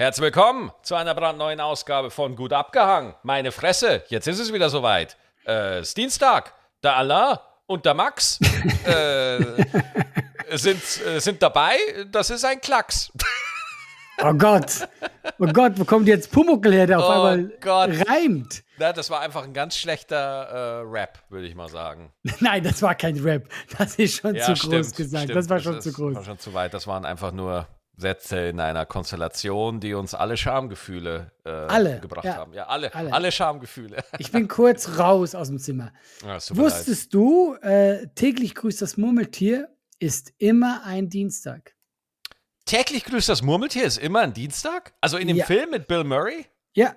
[0.00, 3.12] Herzlich willkommen zu einer brandneuen Ausgabe von Gut abgehangen.
[3.22, 5.18] Meine Fresse, jetzt ist es wieder soweit.
[5.46, 6.54] Äh, ist Dienstag.
[6.82, 8.40] Der Alain und der Max
[8.86, 9.44] äh,
[10.56, 11.76] sind, äh, sind dabei.
[12.10, 13.12] Das ist ein Klacks.
[14.24, 14.88] Oh Gott.
[15.38, 17.90] Oh Gott, wo kommt jetzt Pumuckel her, der auf Oh einmal Gott.
[18.08, 18.62] reimt?
[18.78, 22.10] Na, das war einfach ein ganz schlechter äh, Rap, würde ich mal sagen.
[22.40, 23.46] Nein, das war kein Rap.
[23.76, 25.24] Das ist schon zu groß gesagt.
[25.24, 25.36] stimmt.
[25.36, 26.14] das war schon ist- zu groß.
[26.14, 26.72] war schon zu weit.
[26.72, 27.66] Das waren einfach nur
[28.00, 32.36] Sätze in einer Konstellation, die uns alle Schamgefühle äh, Alle, gebracht ja.
[32.36, 32.52] haben.
[32.52, 32.92] Ja, alle.
[32.94, 33.32] Alle, Alle.
[33.32, 34.02] Schamgefühle.
[34.18, 35.92] Ich bin kurz raus aus dem Zimmer.
[36.22, 36.56] Ja, mir leid.
[36.56, 39.68] Wusstest du, äh, täglich grüßt das Murmeltier
[39.98, 41.74] ist immer ein Dienstag.
[42.64, 44.94] Täglich grüßt das Murmeltier ist immer ein Dienstag?
[45.00, 45.44] Also in dem Ja.
[45.46, 46.46] Film mit Bill Murray?
[46.72, 46.94] Ja,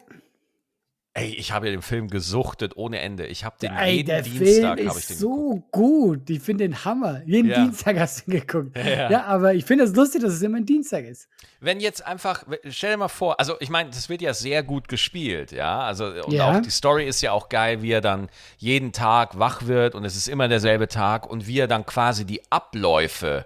[1.16, 3.28] Ey, ich habe ja den Film gesuchtet ohne Ende.
[3.28, 5.72] Ich habe den ey, jeden der Film Dienstag ich ist so geguckt.
[5.72, 6.30] gut.
[6.32, 7.22] Ich finde den Hammer.
[7.28, 7.64] Jeden Ja.
[7.64, 8.76] Dienstag hast du ihn geguckt.
[8.84, 9.12] Ja.
[9.12, 11.28] Ja, aber ich finde es lustig, dass es immer ein Dienstag ist.
[11.60, 14.88] Wenn jetzt einfach, stell dir mal vor, also ich meine, das wird ja sehr gut
[14.88, 15.82] gespielt, ja.
[15.82, 16.50] Also und Ja.
[16.58, 20.06] auch die Story ist ja auch geil, wie er dann jeden Tag wach wird und
[20.06, 23.46] es ist immer derselbe Tag und wie er dann quasi die Abläufe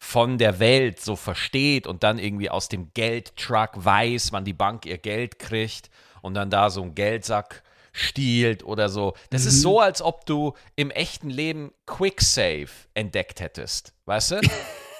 [0.00, 4.84] von der Welt so versteht und dann irgendwie aus dem Geldtruck weiß, wann die Bank
[4.84, 5.90] ihr Geld kriegt
[6.22, 9.14] und dann da so einen Geldsack stiehlt oder so.
[9.30, 14.40] Das ist so, als ob du im echten Leben Quicksave entdeckt hättest, weißt du?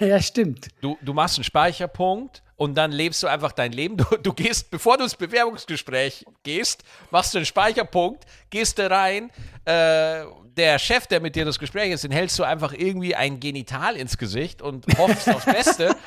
[0.01, 0.69] Ja, stimmt.
[0.81, 3.97] Du, du machst einen Speicherpunkt und dann lebst du einfach dein Leben.
[3.97, 9.31] Du, du gehst, bevor du ins Bewerbungsgespräch gehst, machst du einen Speicherpunkt, gehst da rein.
[9.65, 10.25] Äh,
[10.57, 13.97] der Chef, der mit dir das Gespräch ist, den hältst du einfach irgendwie ein Genital
[13.97, 15.97] ins Gesicht und hoffst aufs Beste.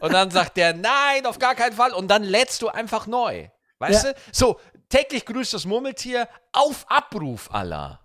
[0.00, 1.92] Und dann sagt der, nein, auf gar keinen Fall.
[1.92, 3.48] Und dann lädst du einfach neu.
[3.80, 4.12] Weißt Ja.
[4.12, 4.18] du?
[4.32, 8.00] So, täglich grüßt das Murmeltier auf Abruf aller.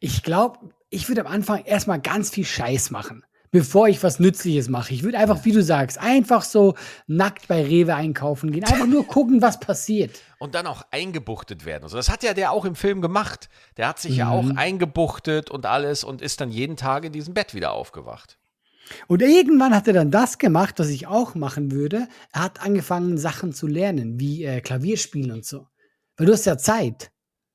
[0.00, 0.58] Ich glaube,
[0.90, 4.92] ich würde am Anfang erstmal ganz viel Scheiß machen, bevor ich was Nützliches mache.
[4.94, 6.74] Ich würde einfach, wie du sagst, einfach so
[7.06, 8.64] nackt bei Rewe einkaufen gehen.
[8.64, 10.20] Einfach nur gucken, was passiert.
[10.38, 11.84] und dann auch eingebuchtet werden.
[11.84, 13.48] Also das hat ja der auch im Film gemacht.
[13.76, 17.34] Der hat sich ja auch eingebuchtet und alles und ist dann jeden Tag in diesem
[17.34, 18.37] Bett wieder aufgewacht.
[19.06, 22.08] Und irgendwann hat er dann das gemacht, was ich auch machen würde.
[22.32, 25.66] Er hat angefangen, Sachen zu lernen, wie äh, Klavierspielen und so.
[26.16, 27.10] Weil du hast ja Zeit.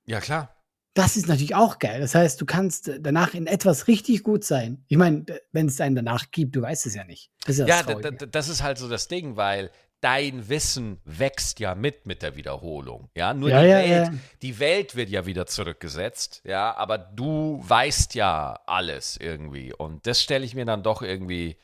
[0.05, 0.49] Ja, klar.
[0.95, 1.99] Das ist natürlich auch geil.
[1.99, 4.83] Das heißt, du kannst äh, danach in etwas richtig gut sein.
[4.87, 7.31] Ich meine, wenn es einen danach gibt, du weißt es ja nicht.
[7.45, 9.71] Das ja, Ja, das ist halt so das Ding, weil
[10.03, 13.09] dein Wissen wächst ja mit mit der Wiederholung.
[13.15, 14.13] Ja, nur Ja, die, ja, Welt, ja.
[14.41, 16.41] die Welt wird ja wieder zurückgesetzt.
[16.45, 19.73] Ja, aber du weißt ja alles irgendwie.
[19.73, 21.57] Und das stelle ich mir dann doch irgendwie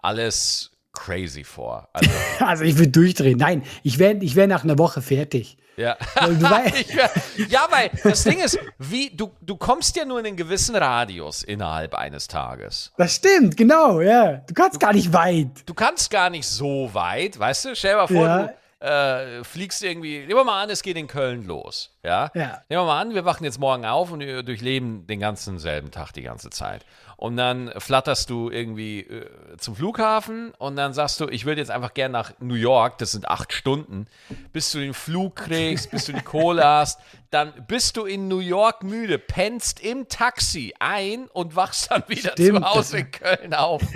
[0.00, 1.88] alles crazy vor.
[1.92, 2.10] Also,
[2.40, 3.38] Also ich würde durchdrehen.
[3.38, 5.56] Nein, ich wäre ich wär nach einer Woche fertig.
[5.76, 5.96] Ja.
[6.14, 7.10] Weil du wär-
[7.48, 11.42] ja, weil das Ding ist, wie, du, du kommst ja nur in einen gewissen Radius
[11.42, 12.92] innerhalb eines Tages.
[12.96, 14.34] Das stimmt, genau, ja.
[14.46, 15.48] Du kannst gar nicht weit.
[15.66, 17.74] Du kannst gar nicht so weit, weißt du?
[17.76, 18.38] Stell dir mal vor, Ja.
[18.46, 21.90] du äh, fliegst irgendwie, nehmen wir mal an, es geht in Köln los.
[22.02, 22.30] Ja?
[22.34, 22.62] Ja.
[22.68, 25.90] Nehmen wir mal an, wir wachen jetzt morgen auf und wir durchleben den ganzen selben
[25.90, 26.84] Tag die ganze Zeit.
[27.16, 31.70] Und dann flatterst du irgendwie äh, zum Flughafen und dann sagst du, ich würde jetzt
[31.70, 34.06] einfach gern nach New York, das sind acht Stunden,
[34.52, 37.00] bis du den Flug kriegst, bis du die Kohle hast,
[37.30, 42.32] dann bist du in New York müde, pennst im Taxi ein und wachst dann wieder
[42.32, 42.58] Stimmt.
[42.58, 43.82] zu Hause in Köln auf.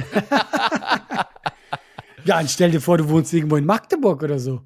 [2.24, 4.60] Ja, und stell dir vor, du wohnst irgendwo in Magdeburg oder so.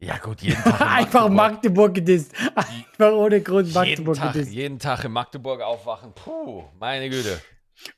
[0.00, 2.32] Ja gut, jeden Tag in Einfach Magdeburg gedisst.
[2.54, 4.52] Einfach ohne Grund jeden Magdeburg Tag, gedisst.
[4.52, 6.12] jeden Tag in Magdeburg aufwachen.
[6.14, 7.40] Puh, meine Güte.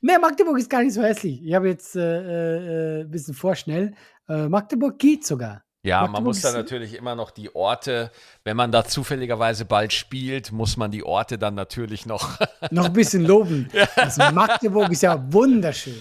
[0.01, 1.43] Nee, Magdeburg ist gar nicht so hässlich.
[1.45, 3.93] Ich habe jetzt äh, äh, ein bisschen vorschnell.
[4.27, 5.63] Äh, Magdeburg geht sogar.
[5.83, 8.11] Ja, man Magdeburg muss da natürlich immer noch die Orte,
[8.43, 12.39] wenn man da zufälligerweise bald spielt, muss man die Orte dann natürlich noch.
[12.69, 13.67] Noch ein bisschen loben.
[13.95, 15.99] Also Magdeburg ist ja wunderschön.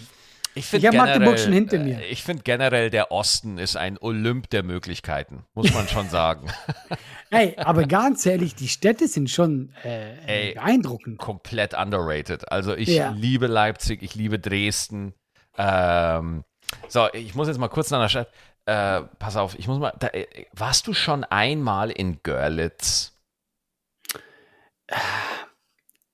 [0.54, 2.00] Ich, Ich hab Magdeburg schon hinter äh, mir.
[2.10, 6.48] Ich finde generell, der Osten ist ein Olymp der Möglichkeiten, muss man schon sagen.
[7.30, 10.54] Ey, aber ganz ehrlich, die Städte sind schon äh, Ey.
[10.54, 11.18] beeindruckend.
[11.18, 12.50] Komplett underrated.
[12.50, 13.10] Also ich Ja.
[13.10, 15.14] liebe Leipzig, ich liebe Dresden.
[15.56, 16.42] Ähm,
[16.88, 18.28] so, ich muss jetzt mal kurz nach der Stadt.
[18.66, 19.92] Äh, pass auf, ich muss mal.
[19.98, 23.16] Da, äh, warst du schon einmal in Görlitz?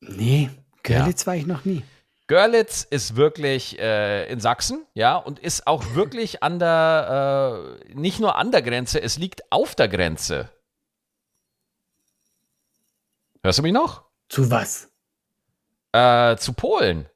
[0.01, 0.51] Nee,
[0.83, 1.83] Görlitz war ich noch nie.
[2.29, 8.21] Görlitz ist wirklich äh, in Sachsen, ja, und ist auch wirklich an der, äh, nicht
[8.21, 10.51] nur an der Grenze, es liegt auf der Grenze.
[13.43, 14.05] Hörst du mich noch?
[14.29, 14.91] Zu was?
[15.93, 17.09] Äh, zu Polen.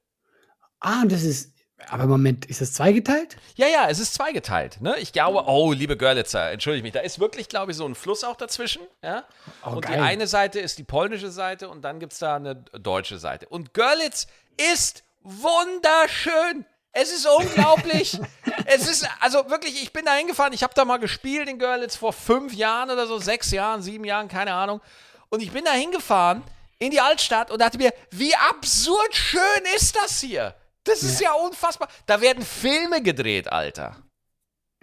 [0.79, 1.50] Ah, das ist.
[1.88, 3.37] Aber Moment, ist das zweigeteilt?
[3.56, 4.81] Ja, ja, es ist zweigeteilt.
[4.81, 4.97] Ne?
[4.99, 8.25] Ich glaube, oh, liebe Görlitzer, entschuldige mich, da ist wirklich, glaube ich, so ein Fluss
[8.25, 8.82] auch dazwischen.
[9.03, 9.25] Ja?
[9.65, 10.00] Oh, und die geil.
[10.00, 13.49] eine Seite ist die polnische Seite und dann gibt es da eine deutsche Seite.
[13.49, 14.27] Und Görlitz
[14.73, 16.65] ist wunderschön.
[16.93, 18.19] Es ist unglaublich.
[18.67, 21.97] es ist, also wirklich, ich bin da hingefahren, ich habe da mal gespielt in Görlitz
[21.97, 24.81] vor fünf Jahren oder so, sechs Jahren, sieben Jahren, keine Ahnung.
[25.29, 26.43] Und ich bin da hingefahren
[26.79, 30.55] in die Altstadt und dachte mir, wie absurd schön ist das hier?
[30.90, 31.88] Das ist ja, ja unfassbar.
[32.06, 33.96] Da werden Filme gedreht, Alter.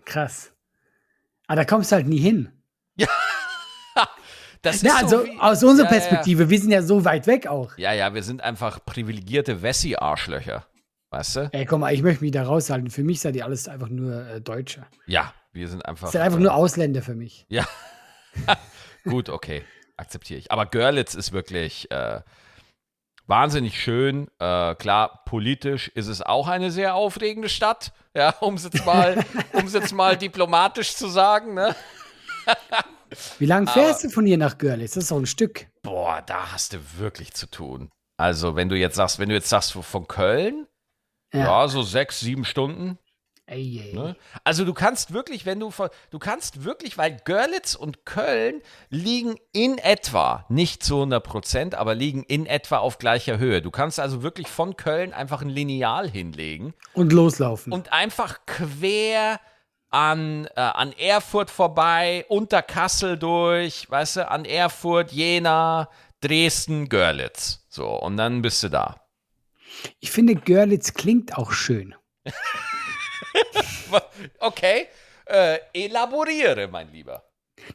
[0.06, 0.54] Krass.
[1.48, 2.52] Aber da kommst du halt nie hin.
[3.00, 3.08] Ja.
[4.64, 6.50] Das ja, ist also so wie, aus unserer ja, Perspektive, ja.
[6.50, 7.78] wir sind ja so weit weg auch.
[7.78, 10.66] Ja, ja, wir sind einfach privilegierte Wessi-Arschlöcher.
[11.10, 11.50] Weißt du?
[11.54, 12.90] Ey, komm mal, ich möchte mich da raushalten.
[12.90, 14.86] Für mich seid ihr alles einfach nur äh, Deutsche.
[15.06, 16.12] Ja, wir sind einfach.
[16.12, 17.46] Seid einfach nur Ausländer für mich.
[17.50, 17.66] Ja.
[19.04, 19.64] Gut, okay.
[19.96, 20.52] Akzeptiere ich.
[20.52, 22.22] Aber Görlitz ist wirklich äh,
[23.28, 24.28] wahnsinnig schön.
[24.40, 27.92] Äh, klar, politisch ist es auch eine sehr aufregende Stadt.
[28.16, 31.76] Ja, um es jetzt mal, jetzt mal diplomatisch zu sagen, ne?
[33.40, 34.94] Wie lange fährst du von hier nach Görlitz?
[34.94, 35.68] Das ist doch ein Stück.
[35.84, 37.90] Boah, da hast du wirklich zu tun.
[38.18, 40.68] Also, wenn du jetzt sagst, wenn du jetzt sagst von Köln,
[41.34, 42.98] ja, ja so sechs, sieben Stunden.
[43.50, 43.94] Ey, ey.
[43.96, 44.18] Ne?
[44.44, 45.72] Also du kannst wirklich, wenn du
[46.10, 51.96] du kannst wirklich, weil Görlitz und Köln liegen in etwa, nicht zu 100 Prozent, aber
[51.96, 53.62] liegen in etwa auf gleicher Höhe.
[53.62, 56.74] Du kannst also wirklich von Köln einfach ein Lineal hinlegen.
[56.92, 57.72] Und loslaufen.
[57.72, 59.40] Und einfach quer
[59.92, 65.90] an, äh, an Erfurt vorbei, unter Kassel durch, weißt du, an Erfurt, Jena,
[66.20, 67.66] Dresden, Görlitz.
[67.70, 69.08] So, und dann bist du da.
[70.02, 71.96] Ich finde, Görlitz klingt auch schön.
[74.40, 74.88] okay,
[75.26, 77.24] äh, elaboriere, mein Lieber.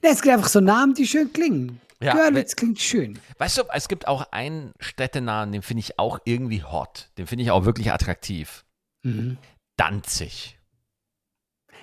[0.03, 1.81] Na, es gibt einfach so Namen, die schön klingen.
[2.03, 3.19] Ja, Görlitz klingt schön.
[3.38, 7.11] Weißt du, es gibt auch einen Städtenamen, den finde ich auch irgendwie hot.
[7.17, 8.64] Den finde ich auch wirklich attraktiv.
[9.03, 9.38] Mhm.
[9.76, 10.59] Danzig.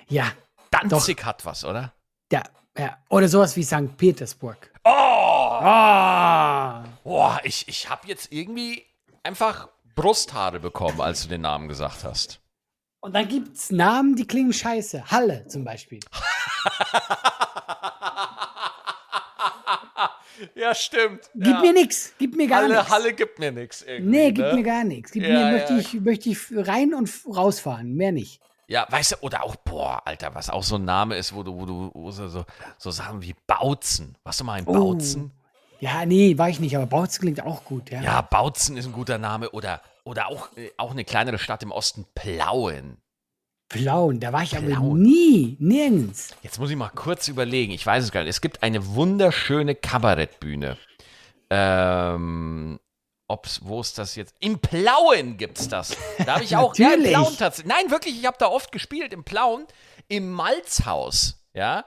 [0.08, 0.32] Ja.
[0.70, 1.24] Danzig doch.
[1.24, 1.94] hat was, oder?
[2.30, 2.42] Ja,
[2.76, 2.98] ja.
[3.08, 3.96] Oder sowas wie St.
[3.96, 4.70] Petersburg.
[4.84, 5.58] Oh!
[5.62, 6.82] Oh!
[7.02, 8.84] Boah, ich, ich habe jetzt irgendwie
[9.22, 12.40] einfach Brusthaare bekommen, als du den Namen gesagt hast.
[13.00, 15.10] Und dann gibt es Namen, die klingen scheiße.
[15.10, 16.00] Halle zum Beispiel.
[20.54, 21.30] ja, stimmt.
[21.34, 21.60] Gib ja.
[21.60, 22.12] mir nix.
[22.18, 22.90] Gib mir gar nichts.
[22.90, 23.84] Halle gibt mir nichts.
[24.00, 24.54] Nee, gib ne?
[24.54, 25.12] mir gar nichts.
[25.12, 25.50] Gib Ja, mir, ja.
[25.52, 27.94] möchte, ich, möchte ich rein und rausfahren.
[27.94, 28.40] Mehr nicht.
[28.66, 31.58] Ja, weißt du, oder auch, boah, Alter, was auch so ein Name ist, wo du,
[31.58, 32.44] wo du wo so, so,
[32.78, 34.16] so Sachen wie Bautzen.
[34.22, 34.72] Warst du mal in Oh.
[34.74, 35.32] Bautzen?
[35.80, 38.02] Ja, nee, war ich nicht, aber Bautzen klingt auch gut, ja.
[38.02, 39.50] Ja, Bautzen ist ein guter Name.
[39.50, 39.80] Oder,
[40.10, 42.96] oder auch, äh, auch eine kleinere Stadt im Osten, Plauen.
[43.68, 45.00] Plauen, da war ich aber Plauen.
[45.00, 46.30] nie, nirgends.
[46.42, 47.70] Jetzt muss ich mal kurz überlegen.
[47.72, 48.30] Ich weiß es gar nicht.
[48.30, 50.76] Es gibt eine wunderschöne Kabarettbühne.
[51.48, 52.80] Ähm,
[53.28, 54.34] ob's, wo ist das jetzt?
[54.40, 55.96] Im Plauen gibt's das.
[56.18, 56.74] Da habe ich auch.
[56.76, 57.04] ja, im.
[57.04, 57.72] Plauen tatsächlich.
[57.72, 59.12] Nein, wirklich, ich habe da oft gespielt.
[59.12, 59.66] Im Plauen.
[60.08, 61.40] Im Malzhaus.
[61.54, 61.84] Ja.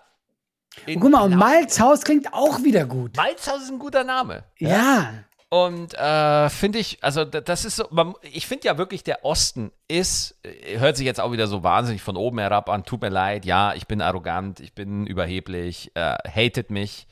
[0.85, 1.35] In Und guck mal, und.
[1.35, 3.17] Malzhaus klingt auch wieder gut.
[3.17, 4.45] Malzhaus ist ein guter Name.
[4.57, 5.13] Ja.
[5.53, 9.23] Und äh, finde ich, also da- das ist so, man, ich finde ja wirklich, der
[9.23, 13.03] Osten ist, äh, hört sich jetzt auch wieder so wahnsinnig von oben herab an, tut
[13.03, 17.05] mir leid, ja, ich bin arrogant, ich bin überheblich, äh, hatet mich,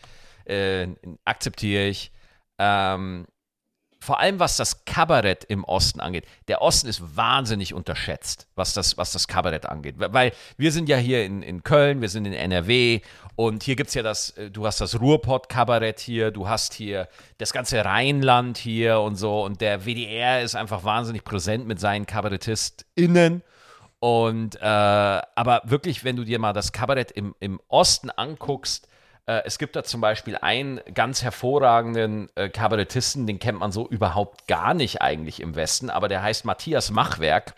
[0.46, 0.88] äh,
[1.24, 2.12] akzeptiere ich.
[2.58, 3.28] Ähm,
[4.04, 6.26] vor allem was das Kabarett im Osten angeht.
[6.48, 9.98] Der Osten ist wahnsinnig unterschätzt, was das, was das Kabarett angeht.
[10.00, 13.02] Weil wir sind ja hier in, in Köln, wir sind in NRW
[13.36, 17.08] und hier gibt es ja das, äh, du hast das Ruhrpott-Kabarett hier, du hast hier
[17.38, 22.06] das ganze Rheinland hier und so und der WDR ist einfach wahnsinnig präsent mit seinen
[22.06, 23.44] KabarettistInnen.
[24.00, 28.88] Und äh, aber wirklich, wenn du dir mal das Kabarett im, im Osten anguckst,
[29.28, 33.88] äh, es gibt da zum Beispiel einen ganz hervorragenden äh, Kabarettisten, den kennt man so
[33.88, 37.54] überhaupt gar nicht eigentlich im Westen, aber der heißt Matthias Machwerk.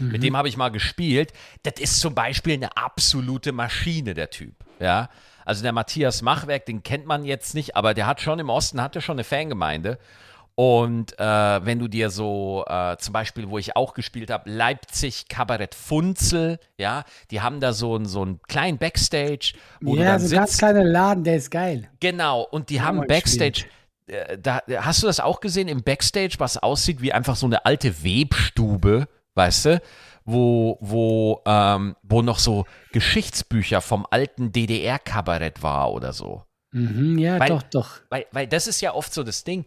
[0.00, 1.32] Mit dem habe ich mal gespielt.
[1.62, 4.57] Das ist zum Beispiel eine absolute Maschine, der Typ.
[4.80, 5.08] Ja.
[5.44, 8.82] Also der Matthias Machwerk, den kennt man jetzt nicht, aber der hat schon im Osten,
[8.82, 9.98] hatte schon eine Fangemeinde.
[10.54, 11.24] Und äh,
[11.64, 16.58] wenn du dir so, äh, zum Beispiel, wo ich auch gespielt habe, Leipzig Kabarett Funzel,
[16.76, 20.34] ja, die haben da so, einen- so einen kleinen Backstage, wo du ja, dann so
[20.34, 21.88] ein ganz kleiner Laden, der ist geil.
[22.00, 23.66] Genau, und die haben Backstage.
[24.08, 27.64] äh, Da, hast du das auch gesehen im Backstage, was aussieht wie einfach so eine
[27.64, 29.82] alte Webstube, weißt du?
[30.30, 36.44] Wo, wo, ähm, wo noch so Geschichtsbücher vom alten DDR-Kabarett war oder so.
[36.72, 38.00] Mhm, ja, Weil- doch, doch.
[38.10, 39.64] Weil, weil das ist ja oft so das Ding.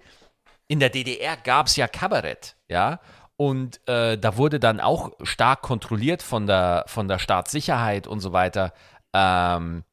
[0.67, 2.99] In der DDR gab es ja Kabarett, ja.
[3.37, 8.31] Und äh, da wurde dann auch stark kontrolliert von der, von der Staatssicherheit und so
[8.31, 8.71] weiter,
[9.13, 9.83] ähm,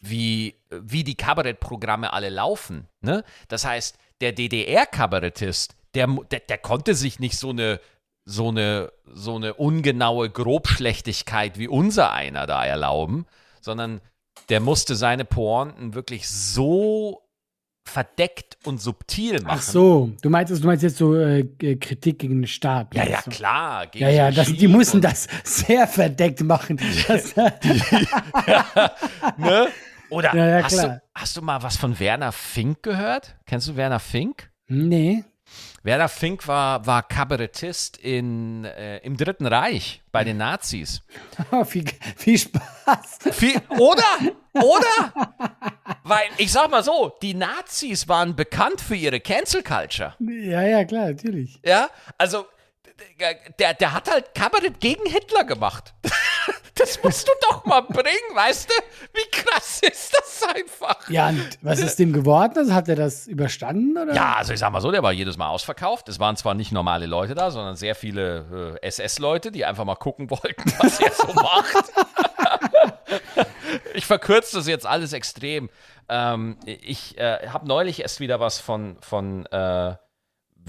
[0.00, 2.88] wie, wie die Kabarettprogramme alle laufen.
[3.02, 3.24] Ne?
[3.48, 7.78] Das heißt, der DDR-Kabarettist, der, der, der konnte sich nicht so eine,
[8.28, 13.24] so eine, so eine ungenaue Grobschlechtigkeit wie unser einer da erlauben,
[13.62, 14.02] sondern
[14.50, 17.22] der musste seine Pointen wirklich so
[17.86, 19.56] verdeckt und subtil machen.
[19.58, 21.44] Ach so, du meinst, du meinst jetzt so äh,
[21.76, 22.94] Kritik gegen den Staat.
[22.94, 23.30] Ja, ja, du?
[23.30, 23.86] klar.
[23.94, 26.78] Ja, ja, das die mussten das sehr verdeckt machen.
[27.08, 27.34] Das,
[29.38, 29.68] Ne?
[30.10, 33.36] Oder Ja, ja, hast, du, hast du mal was von Werner Fink gehört?
[33.46, 34.50] Kennst du Werner Fink?
[34.66, 35.24] nee.
[35.82, 41.02] Werner Fink war, war Kabarettist in, äh, im Dritten Reich bei den Nazis.
[41.50, 41.84] Oh, viel,
[42.16, 43.18] viel Spaß.
[43.32, 44.34] Viel, oder?
[44.54, 45.36] Oder?
[46.02, 50.14] Weil, ich sag mal so, die Nazis waren bekannt für ihre Cancel Culture.
[50.18, 51.60] Ja, ja, klar, natürlich.
[51.64, 52.46] Ja, also
[53.58, 55.94] der, der hat halt Kabarett gegen Hitler gemacht.
[56.78, 58.74] Das musst du doch mal bringen, weißt du?
[59.12, 61.08] Wie krass ist das einfach?
[61.10, 62.54] Ja, und was ist dem geworden?
[62.56, 63.96] Also hat er das überstanden?
[63.96, 64.14] Oder?
[64.14, 66.08] Ja, also ich sag mal so, der war jedes Mal ausverkauft.
[66.08, 69.96] Es waren zwar nicht normale Leute da, sondern sehr viele äh, SS-Leute, die einfach mal
[69.96, 71.84] gucken wollten, was er so macht.
[73.94, 75.70] ich verkürze das jetzt alles extrem.
[76.08, 79.96] Ähm, ich äh, habe neulich erst wieder was von, von äh,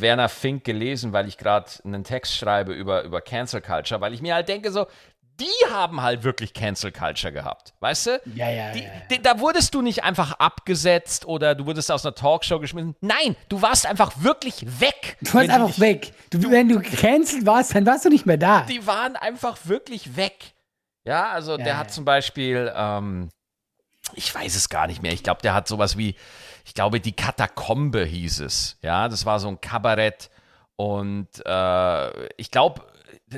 [0.02, 4.22] Werner Fink gelesen, weil ich gerade einen Text schreibe über, über Cancel Culture, weil ich
[4.22, 4.88] mir halt denke so,
[5.40, 8.22] die haben halt wirklich Cancel Culture gehabt, weißt du?
[8.36, 8.92] Ja, ja, Die, ja, ja.
[9.10, 12.96] die, da wurdest du nicht einfach abgesetzt oder du wurdest aus einer Talkshow geschmissen.
[13.02, 15.18] Nein, du warst einfach wirklich weg.
[15.22, 16.14] Du warst einfach dich- weg.
[16.30, 18.62] Du, wenn du gecancelt warst, dann warst du nicht mehr da.
[18.62, 20.54] Die waren einfach wirklich weg.
[21.06, 21.94] Ja, also der Ja, hat ja.
[21.94, 23.30] zum Beispiel, ähm,
[24.14, 25.14] ich weiß es gar nicht mehr.
[25.14, 26.16] Ich glaube, der hat sowas wie,
[26.66, 28.78] ich glaube, die Katakombe hieß es.
[28.82, 30.30] Ja, das war so ein Kabarett.
[30.76, 32.89] Und äh, ich glaube, der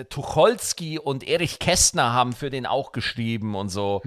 [0.09, 4.01] Tucholsky und Erich Kästner haben für den auch geschrieben und so.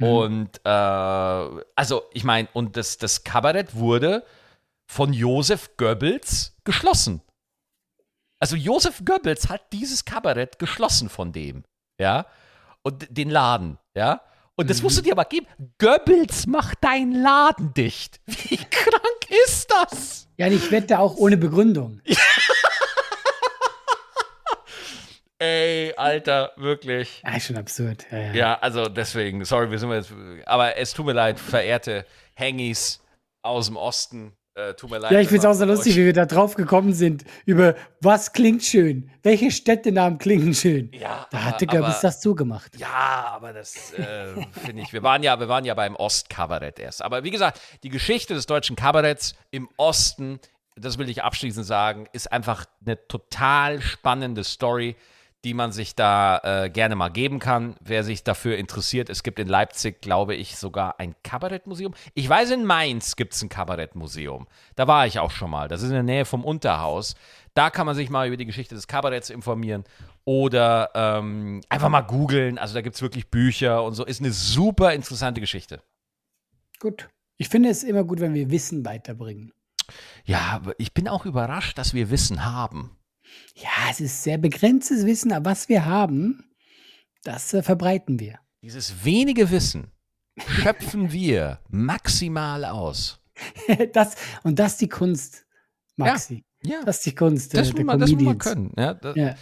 [0.00, 4.24] Und äh, also, ich meine, und das, das Kabarett wurde
[4.86, 7.20] von Josef Goebbels geschlossen.
[8.40, 11.64] Also Josef Goebbels hat dieses Kabarett geschlossen von dem,
[12.00, 12.26] ja,
[12.82, 14.22] und den Laden, ja.
[14.54, 15.46] Und das musst du dir aber geben.
[15.78, 18.20] Goebbels macht deinen Laden dicht.
[18.26, 20.28] Wie krank ist das?
[20.36, 22.00] Ja, ich wette auch ohne Begründung.
[25.40, 27.22] Ey, Alter, wirklich.
[27.24, 28.06] Ja, ist schon absurd.
[28.10, 28.32] Ja, ja.
[28.32, 30.12] Ja, also deswegen, sorry, wir sind jetzt,
[30.46, 32.04] aber es tut mir leid, verehrte
[32.38, 33.00] Hangis
[33.42, 34.32] aus dem Osten.
[34.56, 35.12] Äh, tut mir leid.
[35.12, 37.76] Ja, ich finde es auch so lustig, euch- wie wir da drauf gekommen sind, über
[38.00, 39.08] was klingt schön.
[39.22, 40.90] Welche Städtenamen klingen schön?
[40.92, 42.76] Ja, Da hatte Goebbels aber- das zugemacht.
[42.76, 44.92] Ja, aber das äh, finde ich.
[44.92, 47.02] Wir waren ja, wir waren ja beim Ostkabarett erst.
[47.02, 50.40] Aber wie gesagt, die Geschichte des deutschen Kabaretts im Osten,
[50.74, 54.96] das will ich abschließend sagen, ist einfach eine total spannende Story,
[55.44, 57.76] die man sich da äh, gerne mal geben kann.
[57.80, 61.94] Wer sich dafür interessiert, es gibt in Leipzig, glaube ich, sogar ein Kabarettmuseum.
[62.14, 64.48] Ich weiß, in Mainz gibt es ein Kabarettmuseum.
[64.74, 65.68] Da war ich auch schon mal.
[65.68, 67.14] Das ist in der Nähe vom Unterhaus.
[67.54, 69.84] Da kann man sich mal über die Geschichte des Kabaretts informieren
[70.24, 72.58] oder ähm, einfach mal googeln.
[72.58, 74.04] Also da gibt es wirklich Bücher und so.
[74.04, 75.82] Ist eine super interessante Geschichte.
[76.80, 77.08] Gut.
[77.36, 79.52] Ich finde es immer gut, wenn wir Wissen weiterbringen.
[80.24, 82.97] Ja, aber ich bin auch überrascht, dass wir Wissen haben.
[83.54, 86.44] Ja, es ist sehr begrenztes Wissen, aber was wir haben,
[87.24, 88.38] das äh, verbreiten wir.
[88.62, 89.92] Dieses wenige Wissen
[90.46, 93.20] schöpfen wir maximal aus.
[93.92, 95.46] das, und das ist die Kunst,
[95.96, 96.44] Maxi.
[96.62, 98.72] Ja, Das ist die Kunst äh, das, der muss man, das muss man können.
[98.76, 99.34] Ja, das, Ja.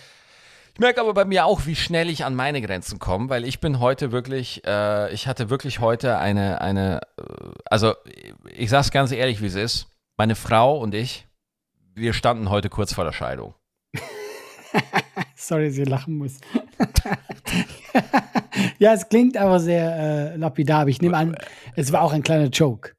[0.75, 3.61] Ich merke aber bei mir auch, wie schnell ich an meine Grenzen komme, weil ich
[3.61, 7.23] bin heute wirklich, äh, ich hatte wirklich heute eine, eine, äh,
[7.65, 7.95] also
[8.55, 9.87] ich sag's ganz ehrlich, wie es ist.
[10.19, 11.27] Meine Frau und ich,
[11.95, 13.55] wir standen heute kurz vor der Scheidung.
[15.35, 16.39] Sorry, dass ich lachen muss.
[18.79, 21.37] ja, es klingt aber sehr äh, lapidar, aber ich nehme an,
[21.75, 22.93] es war auch ein kleiner Joke.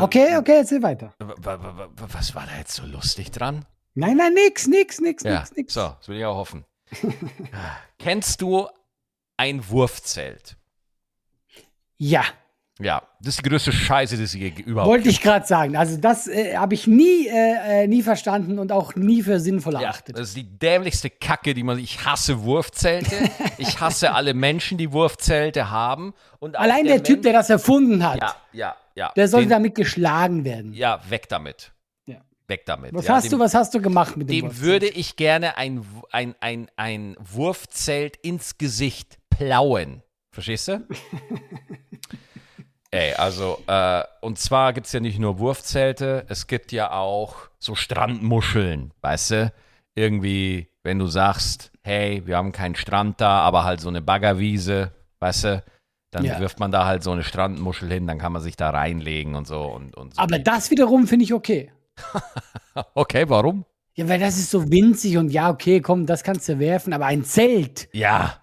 [0.00, 1.12] Okay, okay, erzähl weiter.
[1.18, 1.34] W-
[1.96, 3.66] Was war da jetzt so lustig dran?
[3.94, 5.74] Nein, nein, nix, nix, nix, Ja, nix, nix.
[5.74, 6.64] so, das will ich auch hoffen.
[7.98, 8.68] Kennst du
[9.36, 10.56] ein Wurfzelt?
[11.98, 12.24] Ja,
[12.82, 15.76] Ja, das ist die größte Scheiße, die es je überhaupt wollte ich gerade sagen.
[15.76, 19.74] Also das äh, habe ich nie, äh, äh, nie verstanden und auch nie für sinnvoll
[19.74, 20.18] Ja, erachtet.
[20.18, 21.78] das ist die dämlichste Kacke, die man.
[21.78, 23.14] Ich hasse Wurfzelte.
[23.58, 26.12] ich hasse alle Menschen, die Wurfzelte haben.
[26.40, 29.12] Und Allein der, Typ, Mensch- der das erfunden hat, Ja, ja, ja.
[29.14, 30.72] der sollte Den- damit geschlagen werden.
[30.74, 31.72] Ja, weg damit.
[32.06, 32.16] Ja.
[32.48, 32.92] Weg damit.
[32.94, 34.64] Was ja, hast dem, du, was hast du gemacht mit dem Dem Wurfzelt?
[34.64, 40.02] würde ich gerne ein, ein, ein, ein Wurfzelt ins Gesicht plauen.
[40.30, 40.84] Verstehst du?
[42.94, 47.36] Ey, also, äh, und zwar gibt es ja nicht nur Wurfzelte, es gibt ja auch
[47.58, 49.52] so Strandmuscheln, weißt du?
[49.94, 54.92] Irgendwie, wenn du sagst, hey, wir haben keinen Strand da, aber halt so eine Baggerwiese,
[55.20, 55.64] weißt du?
[56.10, 56.38] Dann Ja.
[56.38, 59.46] wirft man da halt so eine Strandmuschel hin, dann kann man sich da reinlegen und
[59.46, 59.62] so.
[59.62, 60.20] Und, und so.
[60.20, 61.72] Aber das wiederum finde ich okay.
[62.94, 63.64] okay, warum?
[63.94, 67.06] Ja, weil das ist so winzig und ja, okay, komm, das kannst du werfen, aber
[67.06, 67.88] ein Zelt.
[67.92, 68.41] Ja,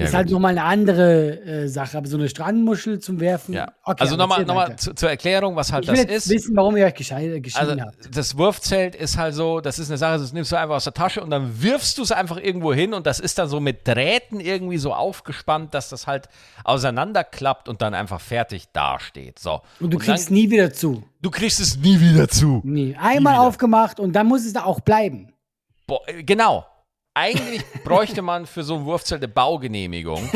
[0.00, 3.54] Ja, ist halt nochmal eine andere äh, Sache, aber so eine Strandmuschel zum Werfen.
[3.54, 3.72] Ja.
[3.84, 6.28] Okay, also nochmal noch zu, zur Erklärung, was halt Ich das ist.
[6.30, 8.16] wissen, warum ihr euch geschei- geschieden Also habt.
[8.16, 10.94] das Wurfzelt ist halt so, das ist eine Sache, das nimmst du einfach aus der
[10.94, 13.86] Tasche und dann wirfst du es einfach irgendwo hin und das ist dann so mit
[13.86, 16.28] Drähten irgendwie so aufgespannt, dass das halt
[16.64, 19.38] auseinanderklappt und dann einfach fertig dasteht.
[19.38, 19.60] So.
[19.80, 21.02] Und du dann- kriegst nie wieder zu.
[21.20, 22.60] du kriegst es nie wieder zu.
[22.64, 22.96] Nie.
[22.98, 25.32] Einmal aufgemacht und dann muss es da auch bleiben.
[25.86, 26.64] Boah, äh, genau.
[27.14, 30.30] Eigentlich bräuchte man für so ein Wurfzelt eine Baugenehmigung,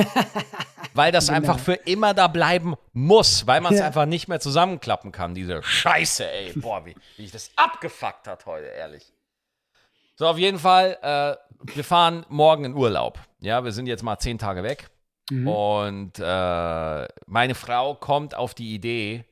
[0.94, 3.86] weil das einfach für immer da bleiben muss, weil man es Ja.
[3.86, 5.34] einfach nicht mehr zusammenklappen kann.
[5.34, 6.52] Diese Scheiße, ey.
[6.54, 9.12] Boah, wie, wie ich das abgefuckt hat heute, ehrlich.
[10.16, 11.36] So, auf jeden Fall, äh,
[11.74, 13.18] wir fahren morgen in Urlaub.
[13.40, 14.88] Ja, wir sind jetzt mal zehn Tage weg.
[15.30, 19.24] Und äh, meine Frau kommt auf die Idee,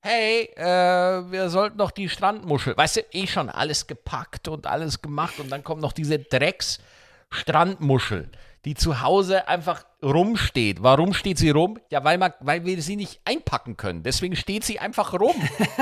[0.00, 5.02] hey, äh, wir sollten doch die Strandmuschel, weißt du, eh schon alles gepackt und alles
[5.02, 8.30] gemacht und dann kommt noch diese Drecks-Strandmuschel,
[8.64, 10.82] die zu Hause einfach rumsteht.
[10.82, 11.78] Warum steht sie rum?
[11.90, 14.02] Ja, weil, man, weil wir sie nicht einpacken können.
[14.02, 15.36] Deswegen steht sie einfach rum.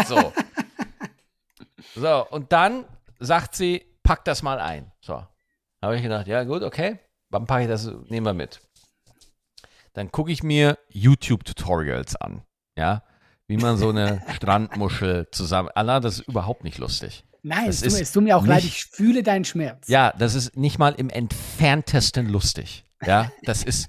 [0.07, 0.33] So.
[1.95, 2.85] so, und dann
[3.21, 4.91] sagt sie, pack das mal ein.
[5.01, 5.25] So.
[5.83, 6.99] Habe ich gedacht, ja gut, okay,
[7.31, 8.61] dann packe ich das, nehmen wir mit.
[9.93, 12.43] Dann gucke ich mir YouTube-Tutorials an.
[12.77, 13.03] Ja,
[13.49, 15.69] wie man so eine Strandmuschel zusammen.
[15.75, 17.25] Allah, das ist überhaupt nicht lustig.
[17.43, 19.45] Nein, Das es tut, mir- ist es tut mir auch leid, nicht- ich fühle deinen
[19.45, 19.89] Schmerz.
[19.89, 22.85] Ja, das ist nicht mal im entferntesten lustig.
[23.05, 23.89] Ja, das ist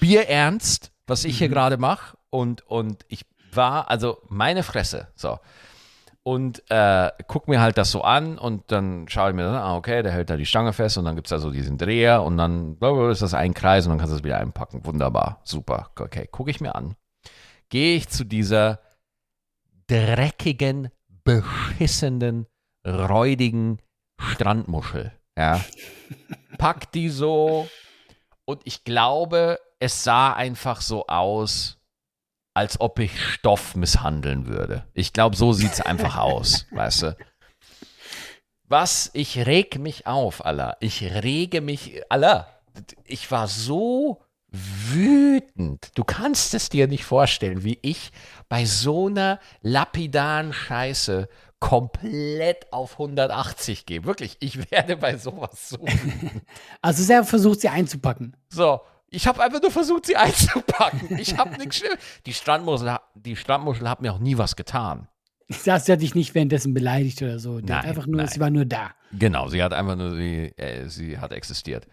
[0.00, 2.16] bierernst, was ich hier gerade mache.
[2.30, 5.38] Und, und ich war, also meine Fresse, so.
[6.22, 9.76] Und äh, guck mir halt das so an und dann schaue ich mir dann, ah,
[9.76, 12.22] okay, der hält da die Stange fest und dann gibt es da so diesen Dreher
[12.22, 14.86] und dann blablabla, ist das ein Kreis und dann kannst du es wieder einpacken.
[14.86, 15.90] Wunderbar, super.
[15.98, 16.94] Okay, gucke ich mir an.
[17.68, 18.80] Gehe ich zu dieser
[19.86, 20.90] dreckigen,
[21.24, 22.46] beschissenen,
[22.86, 23.78] räudigen
[24.20, 25.12] Strandmuschel.
[25.36, 25.64] Ja.
[26.58, 27.68] Pack die so
[28.44, 31.78] und ich glaube, es sah einfach so aus,
[32.54, 34.86] als ob ich Stoff misshandeln würde.
[34.94, 37.16] Ich glaube, so sieht es einfach aus, weißt du.
[38.66, 40.76] Was, ich reg mich auf, Allah.
[40.80, 42.48] Ich rege mich, Allah.
[43.04, 45.90] Ich war so wütend.
[45.94, 48.10] Du kannst es dir nicht vorstellen, wie ich
[48.48, 51.28] bei so einer lapidaren Scheiße
[51.60, 54.04] komplett auf 180 gehe.
[54.04, 55.78] Wirklich, ich werde bei sowas so
[56.82, 58.36] Also sehr versucht, sie einzupacken.
[58.48, 61.18] so, ich habe einfach nur versucht, sie einzupacken.
[61.18, 61.98] Ich habe nichts Schlimmes.
[62.26, 65.08] Die Strandmuschel, die Strandmuschel hat mir auch nie was getan.
[65.64, 67.60] Das hat dich nicht währenddessen beleidigt oder so.
[67.60, 68.28] Die Nein, einfach nur, nein.
[68.28, 68.90] sie war nur da.
[69.12, 71.86] Genau, sie hat einfach nur, sie, äh, sie hat existiert.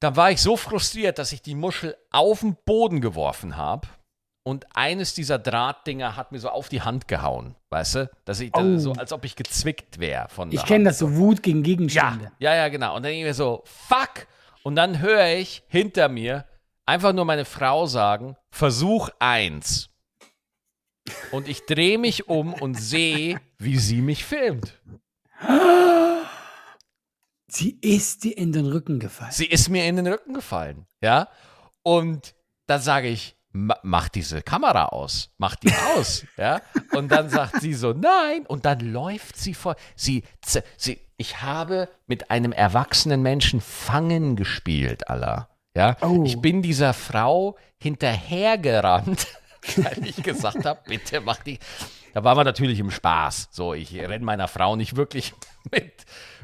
[0.00, 3.88] Dann war ich so frustriert, dass ich die Muschel auf den Boden geworfen habe
[4.46, 8.10] und eines dieser Drahtdinger hat mir so auf die Hand gehauen, weißt du?
[8.24, 8.78] Dass ich, Oh.
[8.78, 12.32] so als ob ich gezwickt wäre von Ich kenne das so, Wut gegen Ja, Gegenstände.
[12.38, 12.90] ja, ja, genau.
[12.94, 14.28] Und dann denke ich mir so, fuck.
[14.62, 16.44] Und dann höre ich hinter mir
[16.86, 19.90] einfach nur meine Frau sagen, Versuch eins.
[21.32, 24.80] Und ich drehe mich um und sehe, wie sie mich filmt.
[27.48, 29.32] Sie ist dir in den Rücken gefallen.
[29.32, 31.28] Sie ist mir in den Rücken gefallen, ja.
[31.82, 32.34] Und
[32.66, 33.35] dann sage ich, "Ma-
[33.82, 36.60] mach diese Kamera aus, mach die aus, ja.
[36.92, 38.44] Und dann sagt sie so, nein.
[38.46, 39.76] Und dann läuft sie vor.
[39.94, 40.24] Sie,
[40.76, 45.48] sie, ich habe mit einem erwachsenen Menschen Fangen gespielt, Allah.
[45.74, 46.22] Ja, Oh.
[46.24, 49.26] ich bin dieser Frau hinterhergerannt,
[49.76, 51.58] weil ich gesagt habe, bitte mach die.
[52.14, 53.48] Da waren wir natürlich im Spaß.
[53.50, 55.34] So, ich renne meiner Frau nicht wirklich
[55.70, 55.92] mit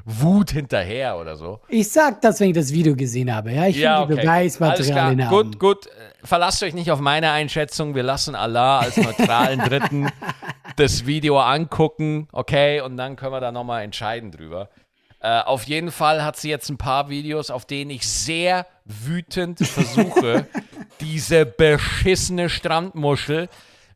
[0.04, 1.60] Wut hinterher oder so.
[1.68, 3.52] Ich sag das, wenn ich das Video gesehen habe.
[3.52, 5.50] Ja, ich will die Alles Beweismaterialien haben.
[5.50, 5.88] Gut, gut.
[6.24, 7.94] Verlasst euch nicht auf meine Einschätzung.
[7.94, 10.08] Wir lassen Allah als neutralen Dritten
[10.76, 12.80] das Video angucken, okay?
[12.80, 14.68] Und dann können wir da nochmal entscheiden drüber.
[15.20, 19.64] Äh, auf jeden Fall hat sie jetzt ein paar Videos, auf denen ich sehr wütend
[19.64, 20.46] versuche,
[21.00, 23.48] diese beschissene Strandmuschel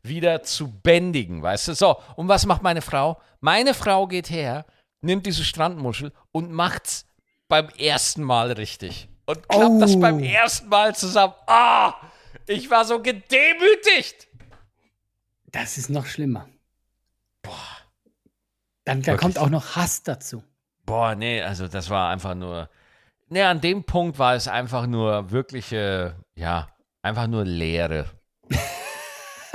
[0.03, 1.73] wieder zu bändigen, weißt du?
[1.73, 3.17] So, und was macht meine Frau?
[3.41, 4.65] Meine Frau geht her,
[5.07, 7.07] nimmt diese Strandmuschel und macht's
[7.47, 9.09] beim ersten Mal richtig.
[9.25, 9.99] Und klappt das Oh.
[9.99, 11.33] beim ersten Mal zusammen.
[11.47, 11.95] Ah!
[12.45, 14.27] Ich war so gedemütigt.
[15.51, 16.47] Das ist noch schlimmer.
[18.85, 20.43] Dann da kommt auch noch Hass dazu.
[20.85, 22.69] Boah, nee, also das war einfach nur.
[23.27, 26.69] Nee, an dem Punkt war es einfach nur wirkliche, ja,
[27.01, 28.05] einfach nur Leere.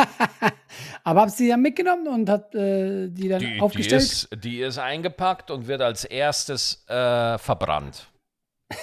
[1.05, 4.03] Aber habt sie dann mitgenommen und hat äh, die dann Die, die, aufgestellt?
[4.03, 8.09] ist, die ist eingepackt und wird als erstes äh, verbrannt.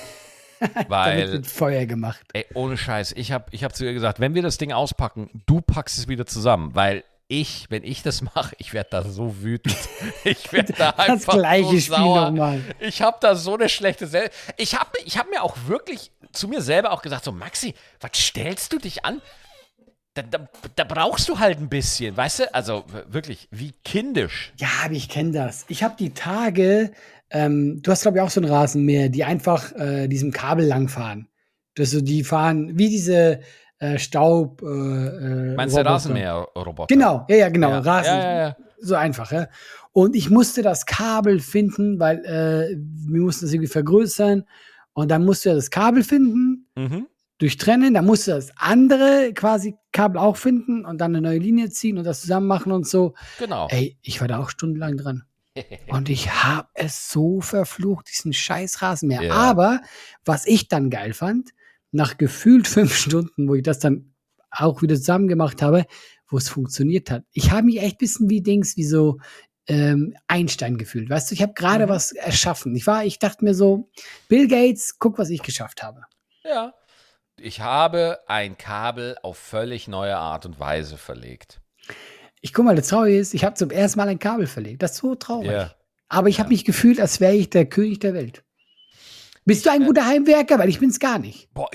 [0.60, 2.20] Damit Weil, wird Feuer gemacht.
[2.34, 5.30] ey, ohne Scheiß, ich habe ich hab zu ihr gesagt, wenn wir das Ding auspacken,
[5.46, 9.42] du packst es wieder zusammen, weil ich, wenn ich das mache, ich werde da so
[9.42, 9.78] wütend.
[10.26, 12.32] Ich werde da Das einfach gleiche so Spiel sauer.
[12.32, 12.62] nochmal.
[12.80, 16.48] Ich habe da so eine schlechte Sel Ich habe ich hab mir auch wirklich zu
[16.50, 19.22] mir selber auch gesagt, so Maxi, was stellst du dich an?
[20.22, 22.54] Da, da, da brauchst du halt ein bisschen, weißt du?
[22.54, 24.54] Also wirklich, wie kindisch.
[24.58, 25.66] Ja, aber ich kenne das.
[25.70, 26.92] Ich habe die Tage,
[27.30, 31.28] ähm, du hast glaube ich auch so einen Rasenmäher, die einfach äh, diesem Kabel langfahren.
[31.76, 33.40] Das so, die fahren wie diese
[33.80, 34.62] äh, Staub.
[34.62, 35.94] Äh, äh, Meinst du Roboter.
[35.96, 36.88] Rasenmäher-Roboter?
[36.94, 37.70] Genau, ja, ja, genau.
[37.70, 37.80] Ja.
[37.80, 38.14] Rasen.
[38.14, 38.56] Ja, ja, ja.
[38.82, 39.48] So einfach, ja.
[39.92, 44.46] Und ich musste das Kabel finden, weil äh, wir mussten das irgendwie vergrößern.
[44.94, 47.08] Und dann musste er das Kabel finden, Mhm.
[47.38, 51.98] durchtrennen, dann musste das andere quasi Kabel auch finden und dann eine neue Linie ziehen
[51.98, 53.14] und das zusammen machen und so.
[53.40, 53.68] Genau.
[53.70, 55.24] Ey, ich war da auch stundenlang dran.
[55.88, 59.24] Und ich habe es so verflucht, diesen scheiß Rasenmäher.
[59.24, 59.34] Ja.
[59.34, 59.82] Aber
[60.24, 61.50] was ich dann geil fand,
[61.92, 64.14] nach gefühlt fünf Stunden, wo ich das dann
[64.52, 65.86] auch wieder zusammen gemacht habe,
[66.30, 67.24] wo es funktioniert hat.
[67.34, 69.18] Ich habe mich echt ein bisschen wie Dings, wie so
[69.68, 71.10] ähm, Einstein gefühlt.
[71.10, 71.90] Weißt du, ich habe gerade Mhm.
[71.90, 72.76] was erschaffen.
[72.76, 73.90] Ich war, ich dachte mir so,
[74.28, 76.04] Bill Gates, guck, was ich geschafft habe.
[76.44, 76.74] Ja.
[77.42, 81.62] Ich habe ein Kabel auf völlig neue Art und Weise verlegt.
[82.42, 84.82] Ich guck mal, das Traurige ist, ich habe zum ersten Mal ein Kabel verlegt.
[84.82, 85.52] Das ist so traurig.
[85.52, 85.76] Ja.
[86.08, 88.44] Aber ich habe mich gefühlt, als wäre ich der König der Welt.
[89.46, 90.58] Bist du ein guter Heimwerker?
[90.60, 91.54] Weil ich bin's gar nicht.
[91.54, 91.70] Boah,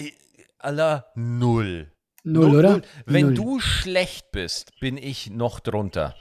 [0.59, 1.90] aller null.
[2.24, 2.83] Null, oder?
[3.05, 3.35] Wenn Null.
[3.35, 6.14] du schlecht bist, bin ich noch drunter.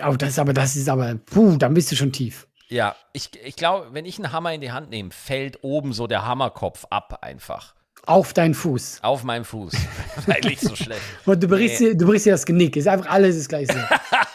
[0.00, 2.46] Oh, das ist aber, das ist aber, puh, dann bist du schon tief.
[2.68, 6.06] Ja, ich, ich glaube, wenn ich einen Hammer in die Hand nehme, fällt oben so
[6.06, 7.74] der Hammerkopf ab einfach.
[8.08, 9.00] Auf deinen Fuß.
[9.02, 9.74] Auf meinem Fuß.
[10.28, 11.02] Eigentlich so schlecht.
[11.26, 12.74] Und du brichst, dir, du brichst dir das Genick.
[12.74, 13.74] Ist einfach alles das gleiche.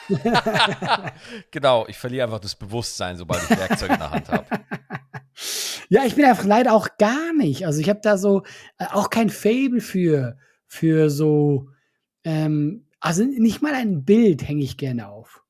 [1.50, 4.46] Genau, ich verliere einfach das Bewusstsein, sobald ich Werkzeug in der Hand habe.
[5.90, 7.66] ja, ich bin einfach leider auch gar nicht.
[7.66, 8.44] Also ich habe da so
[8.78, 11.70] äh, auch kein Fable für, für so,
[12.26, 15.44] ähm, also nicht mal ein Bild hänge ich gerne auf.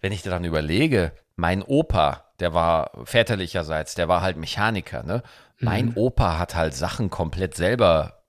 [0.00, 5.24] Wenn ich dann überlege, mein Opa, der war väterlicherseits, der war halt Mechaniker, ne?
[5.62, 5.92] Mein Mhm.
[5.96, 8.22] Opa hat halt Sachen komplett selber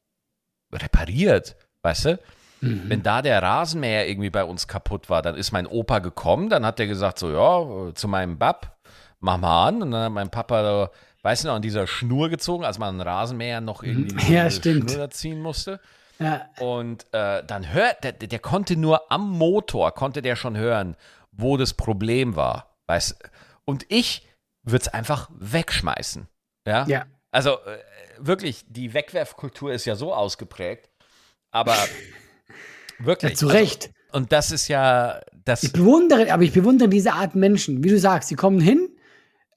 [0.71, 2.19] repariert, weißt du?
[2.61, 2.89] Mhm.
[2.89, 6.65] Wenn da der Rasenmäher irgendwie bei uns kaputt war, dann ist mein Opa gekommen, dann
[6.65, 8.77] hat er gesagt, so, ja, zu meinem Bab,
[9.19, 9.81] mach mal an.
[9.81, 10.89] Und dann hat mein Papa,
[11.23, 14.33] weißt du noch, an dieser Schnur gezogen, als man einen Rasenmäher noch irgendwie Mhm.
[14.33, 14.91] Ja, diese stimmt.
[14.91, 15.79] Schnur da ziehen musste.
[16.19, 20.95] Ja, Und äh, dann hört, der, der konnte nur am Motor, konnte der schon hören,
[21.31, 22.77] wo das Problem war.
[22.87, 23.17] Weißt
[23.65, 24.27] Und ich
[24.63, 26.27] würde es einfach wegschmeißen.
[26.65, 26.85] Ja.
[26.87, 27.05] ja.
[27.33, 27.79] Also äh,
[28.19, 30.91] wirklich, die Wegwerfkultur ist ja so ausgeprägt.
[31.49, 31.75] Aber
[32.99, 33.31] wirklich.
[33.31, 33.85] ja zu Recht.
[33.85, 35.63] Also, und das ist ja das.
[35.63, 37.83] Ich bewundere, aber ich bewundere diese Art Menschen.
[37.83, 38.95] Wie du sagst, sie kommen hin,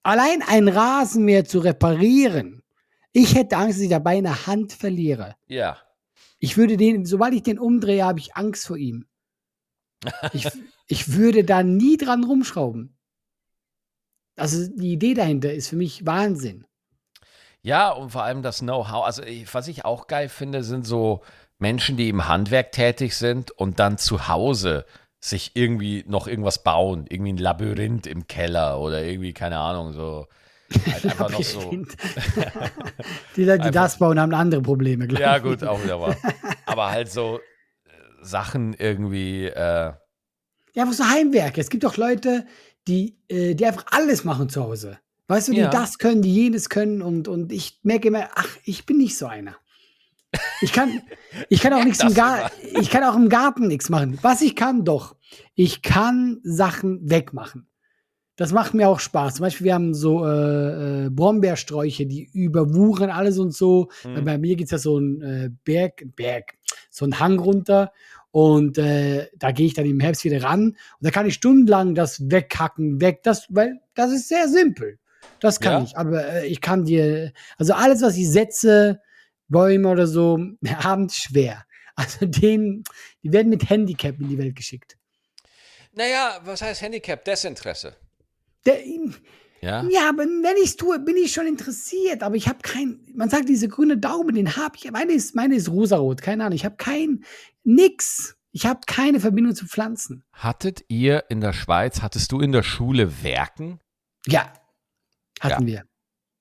[0.03, 2.63] allein ein Rasenmäher zu reparieren.
[3.13, 5.37] Ich hätte Angst, dass ich dabei eine Hand verliere.
[5.47, 5.79] Ja.
[6.39, 9.07] Ich würde den, sobald ich den umdrehe, habe ich Angst vor ihm.
[10.33, 10.49] Ich,
[10.89, 12.97] ich würde da nie dran rumschrauben.
[14.37, 16.67] Also die Idee dahinter ist für mich Wahnsinn.
[17.67, 19.05] Ja, und vor allem das Know-how.
[19.05, 21.23] Also, was ich auch geil finde, sind so
[21.59, 24.85] Menschen, die im Handwerk tätig sind und dann zu Hause
[25.19, 27.07] sich irgendwie noch irgendwas bauen.
[27.09, 30.29] Irgendwie ein Labyrinth im Keller oder irgendwie, keine Ahnung, so.
[30.93, 31.71] Halt einfach noch so.
[33.35, 35.43] Die Leute, die das bauen, haben andere Probleme, glaube Ja, ich.
[35.43, 36.17] gut, auch wieder wahr.
[36.67, 37.91] Aber halt so äh,
[38.23, 39.93] Sachen irgendwie, äh,
[40.73, 41.61] Ja, einfach so Heimwerke.
[41.61, 42.47] Es gibt auch Leute,
[42.87, 44.99] die, äh, die einfach alles machen zu Hause.
[45.29, 45.71] Weißt du, die Ja.
[45.71, 49.27] das können, die jenes können und, und ich merke immer, ach, ich bin nicht so
[49.27, 49.57] einer.
[50.61, 51.03] Ich kann,
[51.49, 54.19] ich kann auch nichts im Garten, ich kann auch im Garten nichts machen.
[54.23, 55.17] Was ich kann, doch,
[55.55, 57.67] ich kann Sachen wegmachen.
[58.39, 59.37] Das macht mir auch Spaß.
[59.37, 63.89] Zum Beispiel, wir haben so äh, äh, Brombeersträuche, die überwuchern alles und so.
[64.03, 66.53] Weil Bei mir geht es ja so ein äh, Berg, Berg,
[66.91, 67.93] so ein Hang runter.
[68.33, 70.67] Und äh, da gehe ich dann im Herbst wieder ran.
[70.67, 74.99] Und da kann ich stundenlang das weghacken, weg, das, weil das ist sehr simpel.
[75.41, 75.83] Das kann Ja.
[75.85, 75.97] ich.
[75.97, 79.01] Aber äh, ich kann dir, also alles, was ich setze,
[79.49, 80.39] Bäume oder so,
[80.83, 81.65] abends schwer.
[81.95, 82.85] Also den,
[83.23, 84.97] die werden mit Handicap in die Welt geschickt.
[85.93, 87.25] naja, was heißt Handicap?
[87.25, 87.95] Desinteresse.
[88.67, 88.79] Der,
[89.63, 89.83] Ja.
[89.89, 92.23] Ja, aber wenn ich es tue, bin ich schon interessiert.
[92.23, 94.91] Aber ich habe kein, man sagt, diese grüne Daumen, den habe ich.
[94.91, 96.57] Meine ist, meine ist rosarot, keine Ahnung.
[96.57, 97.25] Ich habe kein,
[97.65, 98.37] nix.
[98.53, 100.25] Ich habe keine Verbindung zu Pflanzen.
[100.33, 103.81] Hattet ihr in der Schweiz, hattest du in der Schule Werken?
[104.27, 104.53] Ja,
[105.41, 105.85] hatten wir.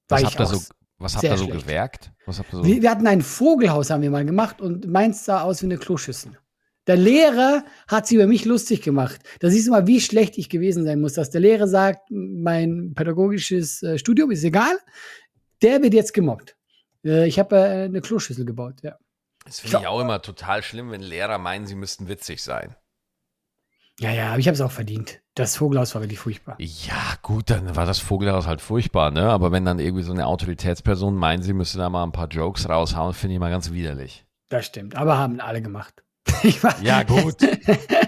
[0.07, 0.61] War Was habt ihr so,
[0.97, 1.61] was habt ihr so schlecht.
[1.61, 2.11] gewerkt?
[2.25, 2.65] Was habt ihr so?
[2.65, 5.77] wir, wir hatten ein Vogelhaus, haben wir mal gemacht und meins sah aus wie eine
[5.77, 6.37] Kloschüssel.
[6.87, 9.19] Der Lehrer hat sich über mich lustig gemacht.
[9.39, 12.93] Da siehst du mal, wie schlecht ich gewesen sein muss, dass der Lehrer sagt, mein
[12.93, 14.77] pädagogisches äh, Studium ist egal,
[15.63, 16.55] der wird jetzt gemobbt.
[17.03, 18.97] Äh, ich habe äh, eine Kloschüssel gebaut, ja.
[19.45, 22.75] Das finde ich auch immer total schlimm, wenn Lehrer meinen, sie müssten witzig sein.
[23.99, 25.21] Ja, ja, aber ich habe es auch verdient.
[25.35, 26.57] Das Vogelhaus war wirklich furchtbar.
[26.59, 29.29] Ja, gut, dann war das Vogelhaus halt furchtbar, ne?
[29.29, 32.67] Aber wenn dann irgendwie so eine Autoritätsperson meint, sie müsste da mal ein paar Jokes
[32.67, 34.25] raushauen, finde ich mal ganz widerlich.
[34.49, 36.03] Das stimmt, aber haben alle gemacht.
[36.81, 37.37] ja, gut.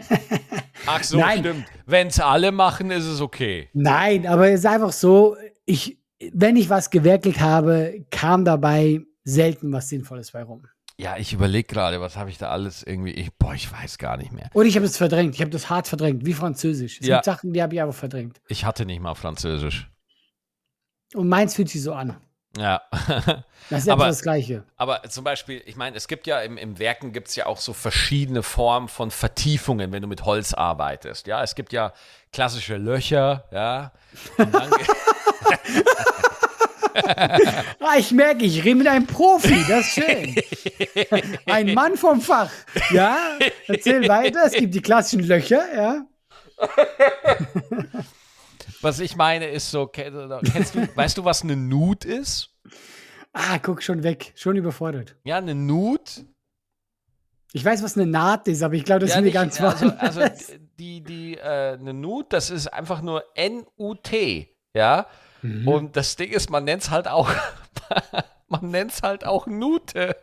[0.86, 1.40] Ach so, Nein.
[1.40, 1.66] stimmt.
[1.86, 3.70] Wenn es alle machen, ist es okay.
[3.74, 6.00] Nein, aber es ist einfach so, ich,
[6.34, 10.64] wenn ich was gewerkelt habe, kam dabei selten was Sinnvolles bei rum.
[11.00, 13.12] Ja, ich überlege gerade, was habe ich da alles irgendwie.
[13.12, 14.50] Ich, boah, ich weiß gar nicht mehr.
[14.54, 15.36] Und ich habe es verdrängt.
[15.36, 17.00] Ich habe das hart verdrängt, wie Französisch.
[17.00, 17.18] Es ja.
[17.18, 18.42] sind Sachen, die habe ich aber verdrängt.
[18.48, 19.92] Ich hatte nicht mal Französisch.
[21.14, 22.18] Und meins fühlt sich so an.
[22.58, 22.82] Ja.
[23.70, 24.64] das ist aber, das Gleiche.
[24.76, 27.60] Aber zum Beispiel, ich meine, es gibt ja im, im Werken gibt es ja auch
[27.60, 31.28] so verschiedene Formen von Vertiefungen, wenn du mit Holz arbeitest.
[31.28, 31.94] Ja, es gibt ja
[32.34, 33.92] klassische Löcher, ja.
[37.80, 40.36] Ah, ich merke, ich rede mit einem Profi, das ist schön.
[41.46, 42.52] Ein Mann vom Fach.
[42.92, 43.18] Ja,
[43.68, 44.46] erzähl weiter.
[44.46, 46.06] Es gibt die klassischen Löcher, ja.
[48.82, 52.52] Was ich meine ist so, kennst du, weißt du, was eine Nut ist?
[53.34, 55.16] Ah, guck schon weg, schon überfordert.
[55.24, 56.26] Ja, eine Nut.
[57.54, 59.90] Ich weiß, was eine Naht ist, aber ich glaube, das ja, ist mir ganz also,
[59.98, 60.22] also
[60.78, 65.08] die, die, äh, eine Nut, das ist einfach nur N-U-T, ja.
[65.48, 65.68] Mhm.
[65.68, 67.30] Und das Ding ist, man nennt es halt auch,
[68.48, 70.16] man nennt es halt auch Nute.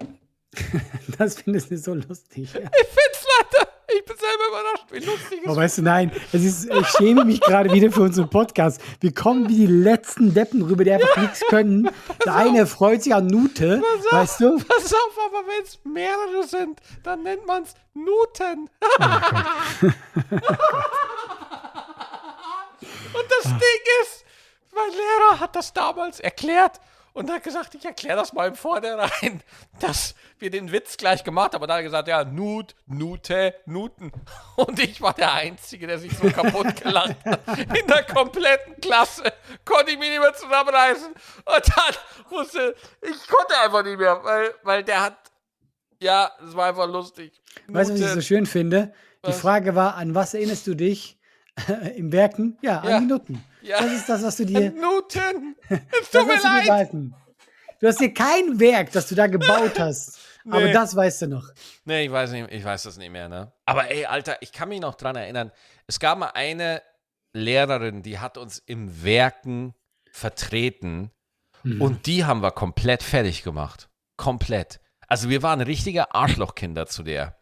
[1.19, 2.53] Das findest du so lustig.
[2.53, 2.61] Ja.
[2.61, 5.49] Ich find's leider, ich bin selber überrascht, wie lustig es ist.
[5.49, 8.81] Oh, weißt du, nein, es ist, ich schäme mich gerade wieder für unseren Podcast.
[9.01, 11.91] Wir kommen wie die letzten Deppen rüber, die einfach nichts können.
[12.25, 14.59] Der eine freut sich an Nute, pass weißt du?
[14.59, 18.71] Pass auf, aber wenn es mehrere sind, dann nennt man es Nuten.
[18.83, 19.05] Oh
[23.15, 23.59] Und das ah.
[23.59, 24.14] Ding ist,
[24.75, 26.81] mein Lehrer hat das damals erklärt
[27.15, 29.41] und hat gesagt, ich erkläre das mal im Vornherein,
[29.81, 31.63] dass wir den Witz gleich gemacht haben.
[31.63, 34.13] Und dann hat er gesagt, ja, Nut, Nute, Nuten.
[34.57, 37.41] Und ich war der Einzige, der sich so kaputt gelacht hat.
[37.59, 39.23] In der kompletten Klasse
[39.65, 41.07] konnte ich mich nicht mehr zusammenreißen.
[41.07, 41.95] Und dann
[42.31, 45.17] musste, ich konnte einfach nicht mehr, weil, weil der hat,
[46.01, 47.41] ja, es war einfach lustig.
[47.69, 48.93] Weißt du, was ich so schön finde?
[49.23, 49.37] Was?
[49.37, 51.17] Die Frage war, an was erinnerst du dich
[51.95, 52.59] im Werken?
[52.61, 52.99] Ja, an ja.
[52.99, 53.45] die Nutten.
[53.65, 53.81] Ja.
[53.81, 54.71] Das ist das, was du dir.
[54.71, 55.57] Newton!
[55.69, 56.91] Es tut mir leid!
[57.81, 60.19] Du hast dir kein Werk, das du da gebaut hast.
[60.45, 60.53] nee.
[60.53, 61.49] Aber das weißt du noch.
[61.85, 63.53] Nee, ich weiß nicht, ich weiß das nicht mehr, ne?
[63.65, 65.51] Aber ey, Alter, ich kann mich noch dran erinnern.
[65.87, 66.83] Es gab mal eine
[67.33, 69.75] Lehrerin, die hat uns im Werken
[70.11, 71.11] vertreten
[71.63, 71.81] mhm.
[71.81, 73.89] und die haben wir komplett fertig gemacht.
[74.17, 74.81] Komplett.
[75.09, 77.37] Also wir waren richtige Arschlochkinder zu der.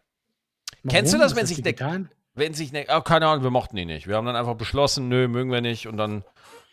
[0.83, 0.89] Warum?
[0.89, 3.85] Kennst du das, wenn sich eine, wenn sich ne, oh, keine Ahnung, wir mochten die
[3.85, 4.07] nicht.
[4.07, 6.23] Wir haben dann einfach beschlossen, nö, mögen wir nicht und dann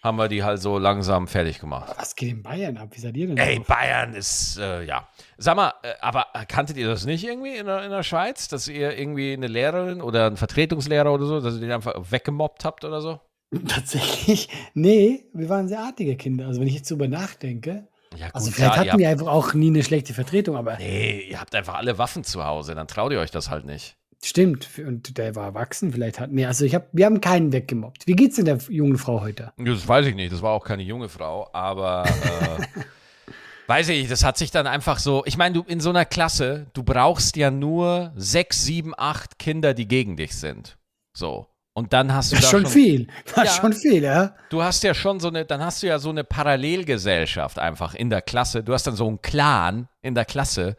[0.02, 1.94] haben wir die halt so langsam fertig gemacht.
[1.98, 2.88] Was geht in Bayern ab?
[2.92, 3.36] Wie seid ihr denn?
[3.36, 3.66] Ey, drauf?
[3.66, 5.08] Bayern ist, äh, ja.
[5.36, 8.66] Sag mal, äh, aber kanntet ihr das nicht irgendwie in der, in der Schweiz, dass
[8.68, 12.84] ihr irgendwie eine Lehrerin oder einen Vertretungslehrer oder so, dass ihr den einfach weggemobbt habt
[12.84, 13.20] oder so?
[13.68, 16.46] Tatsächlich, nee, wir waren sehr artige Kinder.
[16.46, 19.54] Also wenn ich jetzt drüber nachdenke, ja, gut, also vielleicht ja, hatten wir einfach auch
[19.54, 20.78] nie eine schlechte Vertretung, aber.
[20.78, 23.96] Nee, ihr habt einfach alle Waffen zu Hause, dann traut ihr euch das halt nicht.
[24.22, 26.30] Stimmt, und der war erwachsen, vielleicht hat.
[26.30, 28.06] Nee, also ich hab, wir haben keinen weggemobbt.
[28.06, 29.52] Wie geht's denn der jungen Frau heute?
[29.56, 32.82] Das weiß ich nicht, das war auch keine junge Frau, aber äh,
[33.66, 35.22] weiß ich das hat sich dann einfach so.
[35.24, 39.72] Ich meine, du in so einer Klasse, du brauchst ja nur sechs, sieben, acht Kinder,
[39.72, 40.76] die gegen dich sind.
[41.14, 41.46] So.
[41.72, 43.06] Und dann hast du das da schon, schon viel.
[43.34, 44.34] Das ja, schon viel, ja.
[44.50, 48.10] Du hast ja schon so eine, dann hast du ja so eine Parallelgesellschaft einfach in
[48.10, 48.62] der Klasse.
[48.62, 50.76] Du hast dann so einen Clan in der Klasse,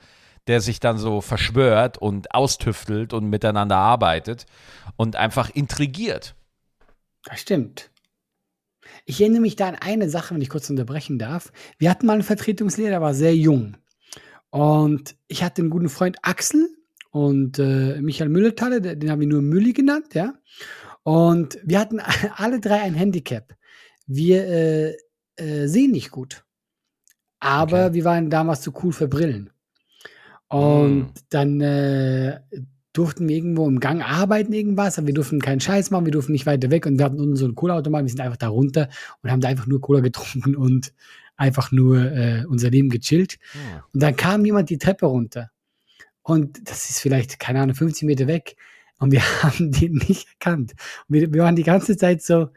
[0.48, 4.46] der sich dann so verschwört und austüftelt und miteinander arbeitet
[4.96, 6.36] und einfach intrigiert.
[7.26, 7.92] Das stimmt.
[9.06, 11.52] Ich erinnere mich da an eine Sache, wenn ich kurz unterbrechen darf.
[11.78, 13.78] Wir hatten mal einen Vertretungslehrer, der war sehr jung.
[14.50, 16.70] Und ich hatte einen guten Freund Axel
[17.12, 20.34] und äh, Michael Müllertalle, den haben wir nur Mülli genannt, ja.
[21.04, 22.00] Und wir hatten
[22.36, 23.56] alle drei ein Handicap.
[24.08, 24.98] Wir äh,
[25.36, 26.44] äh, sehen nicht gut.
[27.40, 27.94] Aber okay.
[27.96, 29.50] wir waren damals zu cool für Brillen.
[30.52, 31.14] Und mm.
[31.30, 32.42] dann äh,
[32.92, 36.34] durften wir irgendwo im Gang arbeiten, irgendwas, aber wir durften keinen Scheiß machen, wir durften
[36.34, 38.90] nicht weiter weg und wir hatten unten so einen Cola-Automat, wir sind einfach da runter
[39.22, 40.94] und haben da einfach nur Cola getrunken und
[41.38, 43.40] einfach nur äh, unser Leben gechillt.
[43.54, 43.86] Ja.
[43.94, 45.52] Und dann kam jemand die Treppe runter
[46.22, 48.58] und das ist vielleicht, keine Ahnung, 50 Meter weg
[49.00, 50.74] und wir haben den nicht erkannt.
[51.08, 52.50] Und wir, wir waren die ganze Zeit so,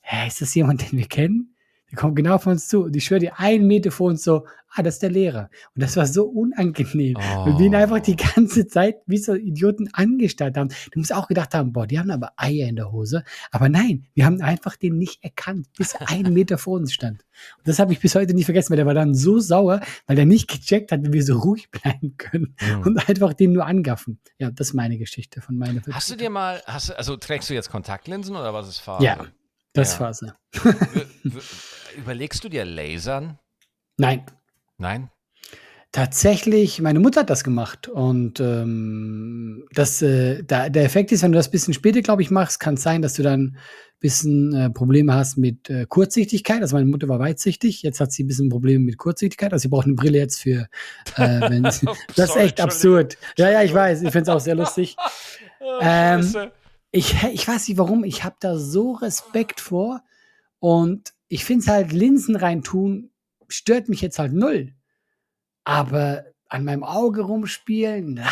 [0.00, 1.54] hä, ist das jemand, den wir kennen?
[1.90, 2.84] Der kommt genau von uns zu.
[2.84, 5.48] Und ich schwöre dir, einen Meter vor uns so, ah, das ist der Lehrer.
[5.74, 7.16] Und das war so unangenehm.
[7.16, 7.46] Oh.
[7.46, 10.68] Weil wir ihn einfach die ganze Zeit wie so Idioten angestarrt haben.
[10.92, 13.24] Du musst auch gedacht haben, boah, die haben aber Eier in der Hose.
[13.50, 17.24] Aber nein, wir haben einfach den nicht erkannt, bis er einen Meter vor uns stand.
[17.56, 20.18] Und das habe ich bis heute nicht vergessen, weil der war dann so sauer, weil
[20.18, 22.82] er nicht gecheckt hat, wie wir so ruhig bleiben können Mhm.
[22.82, 24.18] und einfach den nur angaffen.
[24.38, 27.48] Ja, das ist meine Geschichte von meiner Hast du dir mal, hast, du- also trägst
[27.48, 29.04] du jetzt Kontaktlinsen oder was ist Phase?
[29.04, 29.24] Ja,
[29.78, 30.34] das Ja.
[31.96, 33.38] Überlegst du dir Lasern?
[33.96, 34.24] Nein,
[34.78, 35.10] Nein?
[35.90, 41.32] Tatsächlich, meine Mutter hat das gemacht und ähm, das, äh, da, der Effekt ist, wenn
[41.32, 43.58] du das ein bisschen später, glaube ich, machst, kann es sein, dass du dann ein
[43.98, 46.60] bisschen äh, Probleme hast mit äh, Kurzsichtigkeit.
[46.60, 49.50] Also meine Mutter war weitsichtig, jetzt hat sie ein bisschen Probleme mit Kurzsichtigkeit.
[49.52, 50.68] Also sie braucht eine Brille jetzt für,
[51.16, 53.16] äh, sie, das ist echt absurd.
[53.38, 54.94] Ja, ja, ich weiß, ich finde es auch sehr lustig.
[55.60, 56.50] Oh, Ähm.
[56.98, 60.02] Ich, ich weiß nicht warum, ich habe da so Respekt vor
[60.58, 63.10] und ich finde es halt, Linsen reintun,
[63.46, 64.74] stört mich jetzt halt null.
[65.62, 68.30] Aber an meinem Auge rumspielen, na,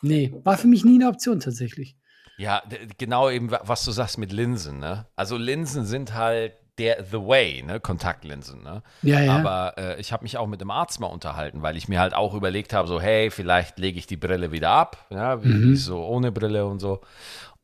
[0.00, 1.96] nee, war für mich nie eine Option tatsächlich.
[2.36, 2.62] Ja,
[2.98, 5.06] genau eben, wa- was du sagst mit Linsen, ne?
[5.16, 7.80] Also Linsen sind halt der the way, ne?
[7.80, 8.84] Kontaktlinsen, ne?
[9.02, 9.34] Ja, ja.
[9.34, 12.14] Aber äh, ich habe mich auch mit dem Arzt mal unterhalten, weil ich mir halt
[12.14, 15.74] auch überlegt habe, so, hey, vielleicht lege ich die Brille wieder ab, ja, wie Mhm.
[15.74, 17.00] so ohne Brille und so.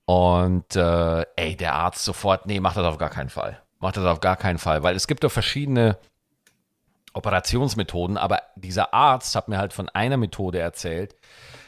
[0.07, 3.61] Und äh, ey, der Arzt sofort, nee, mach das auf gar keinen Fall.
[3.81, 5.99] Mach das auf gar keinen Fall, weil es gibt doch verschiedene
[7.14, 11.14] Operationsmethoden, aber dieser Arzt hat mir halt von einer Methode erzählt,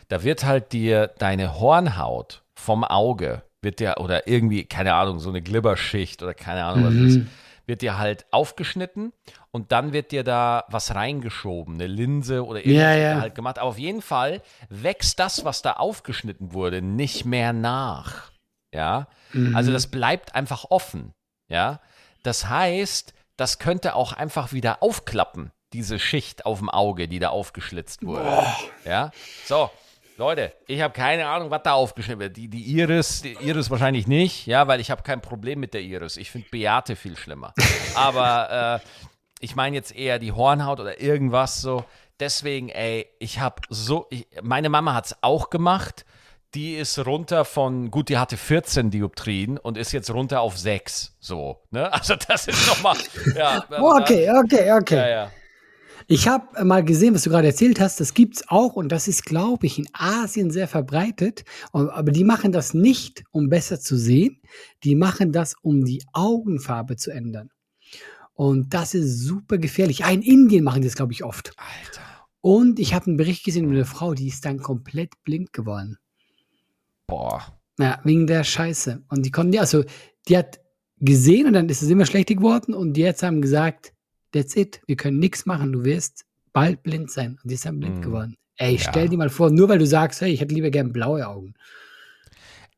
[0.08, 5.28] da wird halt dir deine Hornhaut vom Auge, wird dir, oder irgendwie, keine Ahnung, so
[5.28, 7.20] eine Glibberschicht oder keine Ahnung, was das ist,
[7.66, 9.12] wird dir halt aufgeschnitten
[9.50, 13.20] und dann wird dir da was reingeschoben, eine Linse oder irgendwas Ja, ja.
[13.20, 13.58] halt gemacht.
[13.58, 18.30] Aber auf jeden Fall wächst das, was da aufgeschnitten wurde, nicht mehr nach.
[18.74, 19.08] Ja,
[19.54, 21.12] also das bleibt einfach offen.
[21.48, 21.80] Ja,
[22.22, 27.28] das heißt, das könnte auch einfach wieder aufklappen, diese Schicht auf dem Auge, die da
[27.30, 28.44] aufgeschlitzt wurde.
[28.84, 29.10] Ja,
[29.46, 29.70] so.
[30.18, 32.36] Leute, ich habe keine Ahnung, was da aufgeschnitten wird.
[32.38, 35.82] Die, die Iris, die Iris wahrscheinlich nicht, ja, weil ich habe kein Problem mit der
[35.82, 36.16] Iris.
[36.16, 37.52] Ich finde Beate viel schlimmer.
[37.94, 38.86] Aber äh,
[39.40, 41.84] ich meine jetzt eher die Hornhaut oder irgendwas so.
[42.18, 46.06] Deswegen, ey, ich habe so, ich, meine Mama hat es auch gemacht.
[46.54, 51.16] Die ist runter von, gut, die hatte 14 Dioptrien und ist jetzt runter auf 6.
[51.20, 51.92] So, ne?
[51.92, 52.96] Also das ist nochmal,
[53.34, 53.62] ja.
[53.78, 54.96] Oh, okay, okay, okay.
[54.96, 55.30] Ja, ja.
[56.08, 59.24] Ich habe mal gesehen, was du gerade erzählt hast, das gibt's auch und das ist,
[59.24, 61.44] glaube ich, in Asien sehr verbreitet.
[61.72, 64.40] Aber die machen das nicht, um besser zu sehen.
[64.84, 67.50] Die machen das, um die Augenfarbe zu ändern.
[68.34, 70.04] Und das ist super gefährlich.
[70.04, 71.52] Ah, in Indien machen die das, glaube ich, oft.
[71.56, 72.02] Alter.
[72.40, 75.98] Und ich habe einen Bericht gesehen über eine Frau, die ist dann komplett blind geworden.
[77.08, 77.58] Boah.
[77.80, 79.02] Ja, wegen der Scheiße.
[79.08, 79.82] Und die konnten, ja, also,
[80.28, 80.60] die hat
[80.98, 83.92] gesehen und dann ist es immer schlechter geworden und die jetzt haben gesagt,
[84.32, 87.38] that's it, wir können nichts machen, du wirst bald blind sein.
[87.42, 88.02] Und die ist dann blind Mhm.
[88.02, 88.36] geworden.
[88.56, 88.78] Ey, Ja.
[88.90, 91.54] stell dir mal vor, nur weil du sagst, hey, ich hätte lieber gern blaue Augen.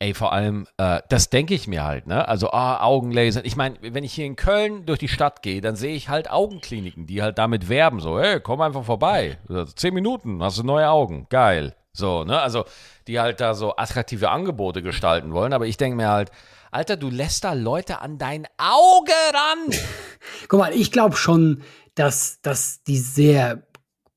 [0.01, 2.29] Ey, vor allem, äh, das denke ich mir halt, ne?
[2.29, 3.45] Also, ah, Augenlaser.
[3.45, 6.31] Ich meine, wenn ich hier in Köln durch die Stadt gehe, dann sehe ich halt
[6.31, 9.39] Augenkliniken, die halt damit werben, so, hey, komm einfach vorbei.
[9.75, 11.27] Zehn Minuten, hast du neue Augen.
[11.31, 11.75] Geil.
[11.93, 12.41] So, ne?
[12.41, 12.65] Also,
[13.09, 15.53] die halt da so attraktive Angebote gestalten wollen.
[15.53, 16.31] Aber ich denke mir halt,
[16.71, 19.75] Alter, du lässt da Leute an dein Auge ran.
[20.49, 21.63] Guck mal, ich glaube schon,
[21.95, 23.67] dass, dass die sehr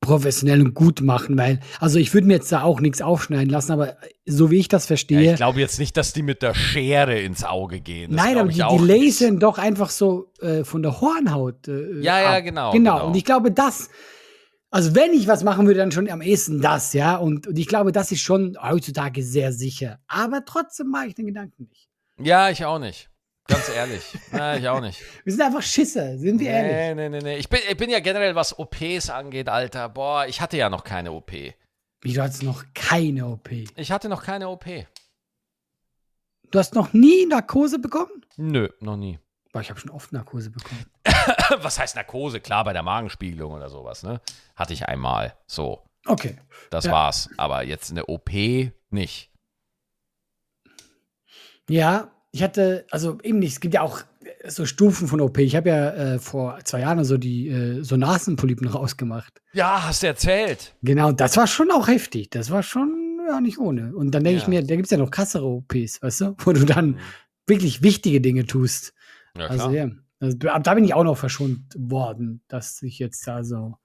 [0.00, 3.72] professionell und gut machen, weil, also ich würde mir jetzt da auch nichts aufschneiden lassen,
[3.72, 6.54] aber so wie ich das Ja, verstehe, ich glaube jetzt nicht, dass die mit der
[6.54, 8.10] Schere ins Auge gehen.
[8.10, 11.68] Das Nein, aber die, die lasern doch einfach so äh, von der Hornhaut.
[11.68, 12.94] Äh, Ja, ja, genau, genau.
[12.96, 13.06] genau.
[13.06, 13.90] Und ich glaube, das,
[14.70, 17.16] also wenn ich was machen würde, dann schon am ehesten das, ja.
[17.16, 20.00] Und, und ich glaube, das ist schon heutzutage sehr sicher.
[20.08, 21.91] Aber trotzdem mache ich den Gedanken nicht.
[22.24, 23.08] Ja, ich auch nicht.
[23.48, 24.02] Ganz ehrlich.
[24.32, 25.02] ja, ich auch nicht.
[25.24, 26.72] Wir sind einfach Schisser, sind wir ehrlich.
[26.72, 27.36] Nee, nee, nee, nee.
[27.38, 29.88] Ich bin, ich bin ja generell, was OPs angeht, Alter.
[29.88, 31.32] Boah, ich hatte ja noch keine OP.
[31.32, 33.50] Wie, du hattest noch keine OP.
[33.76, 34.64] Ich hatte noch keine OP.
[36.50, 38.24] Du hast noch nie Narkose bekommen?
[38.36, 39.18] Nö, noch nie.
[39.52, 40.86] Boah, ich habe schon oft Narkose bekommen.
[41.58, 42.40] Was heißt Narkose?
[42.40, 44.20] Klar, bei der Magenspiegelung oder sowas, ne?
[44.56, 45.36] Hatte ich einmal.
[45.46, 46.36] So, Okay.
[46.70, 46.92] das Ja.
[46.92, 47.28] war's.
[47.36, 48.30] Aber jetzt eine OP
[48.90, 49.30] nicht.
[51.68, 54.00] Ja, ich hatte, also eben nicht, es gibt ja auch
[54.42, 55.38] äh, so Stufen von OP.
[55.38, 59.40] Ich habe ja äh, vor zwei Jahren so die äh, so Nasenpolypen rausgemacht.
[59.52, 60.74] Ja, hast du erzählt.
[60.82, 62.30] Genau, das war schon auch heftig.
[62.30, 63.94] Das war schon ja nicht ohne.
[63.94, 64.48] Und dann denke ich Ja.
[64.48, 66.98] mir, da gibt es ja noch krassere OPs, weißt du, wo du dann
[67.46, 68.94] wirklich wichtige Dinge tust.
[69.38, 69.88] Ja, also ja,
[70.20, 73.76] also, da bin ich auch noch verschont worden, dass ich jetzt da so.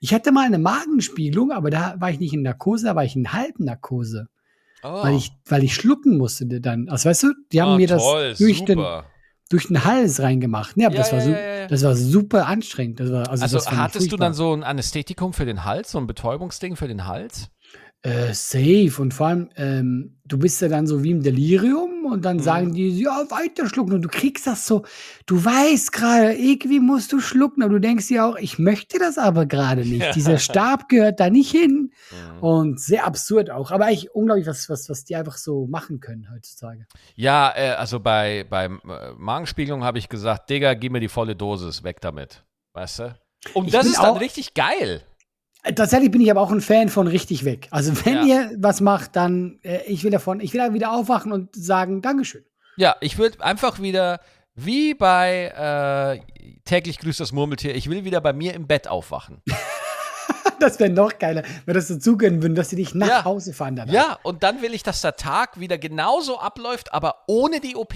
[0.00, 3.16] Ich hatte mal eine Magenspiegelung, aber da war ich nicht in Narkose, da war ich
[3.16, 3.22] in
[4.82, 5.02] oh.
[5.02, 6.88] weil ich, weil ich schlucken musste dann.
[6.88, 8.84] Also weißt du, die haben Ah, mir toll, das durch den,
[9.50, 10.76] durch den Hals reingemacht.
[10.76, 13.00] Ja, aber Ja, das, war ja, ja, das war super anstrengend.
[13.00, 16.76] War, also Also hattest du dann so ein Anästhetikum für den Hals, so ein Betäubungsding
[16.76, 17.50] für den Hals?
[18.04, 18.94] Äh, safe.
[18.98, 22.42] Und vor allem, ähm, du bist ja dann so wie im Delirium und dann Mhm.
[22.42, 23.92] sagen die, ja, weiter schlucken.
[23.92, 24.82] Und du kriegst das so,
[25.26, 29.18] du weißt gerade, irgendwie musst du schlucken, aber du denkst dir auch, ich möchte das
[29.18, 30.02] aber gerade nicht.
[30.16, 31.92] Dieser Stab gehört da nicht hin.
[32.10, 32.42] Mhm.
[32.42, 33.70] Und sehr absurd auch.
[33.70, 36.86] Aber eigentlich unglaublich, was, was, was die einfach so machen können heutzutage.
[37.14, 38.68] Ja, äh, also bei, bei äh,
[39.16, 42.42] Magenspiegelung habe ich gesagt, Digga, gib mir die volle Dosis, weg damit.
[42.72, 43.14] Weißt du?
[43.54, 45.02] Und Ich das ist dann richtig geil.
[45.76, 47.68] Tatsächlich bin ich aber auch ein Fan von richtig weg.
[47.70, 48.24] Also wenn Ja.
[48.24, 52.02] ihr was macht, dann äh, ich will davon, ich will da wieder aufwachen und sagen
[52.02, 52.44] Dankeschön.
[52.76, 54.20] Ja, ich würde einfach wieder,
[54.54, 59.42] wie bei äh, täglich grüßt das Murmeltier, ich will wieder bei mir im Bett aufwachen.
[60.60, 63.24] Das wäre noch geiler, wenn das dazu gönnen würden, dass sie dich nach Ja.
[63.24, 63.92] Hause fahren danach.
[63.92, 67.94] Ja, und dann will ich, dass der Tag wieder genauso abläuft, aber ohne die OP.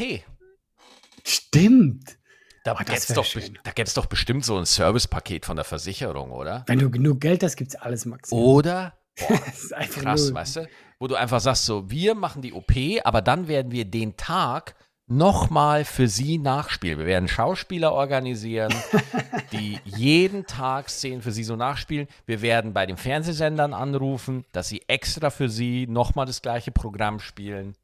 [1.24, 2.18] Stimmt.
[2.66, 3.26] Da gäbe es doch,
[3.62, 6.64] da gäb's doch bestimmt so ein Servicepaket von der Versicherung, oder?
[6.66, 8.32] Wenn du genug Geld hast, gibt's alles, Max.
[8.32, 8.94] Oder?
[9.28, 10.68] Das ist Krass, weißt du?
[10.98, 12.72] Wo du einfach sagst, so, wir machen die OP,
[13.04, 14.74] aber dann werden wir den Tag
[15.06, 16.98] nochmal für sie nachspielen.
[16.98, 18.74] Wir werden Schauspieler organisieren,
[19.52, 22.08] die jeden Tag Szenen für sie so nachspielen.
[22.26, 27.20] Wir werden bei den Fernsehsendern anrufen, dass sie extra für sie nochmal das gleiche Programm
[27.20, 27.76] spielen.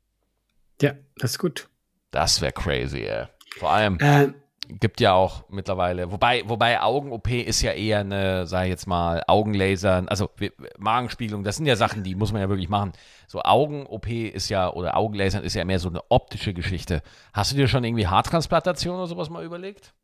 [0.80, 1.68] Ja, das ist gut.
[2.10, 3.26] Das wäre crazy, ey.
[3.58, 4.32] Vor allem Äh,
[4.68, 9.22] gibt ja auch mittlerweile, wobei, wobei Augen-OP ist ja eher eine, sag ich jetzt mal,
[9.26, 10.30] Augenlasern, also
[10.78, 12.92] Magenspiegelung, das sind ja Sachen, die muss man ja wirklich machen.
[13.26, 17.02] So Augen-OP ist ja, oder Augenlasern ist ja mehr so eine optische Geschichte.
[17.32, 19.94] Hast du dir schon irgendwie Haartransplantation oder sowas mal überlegt?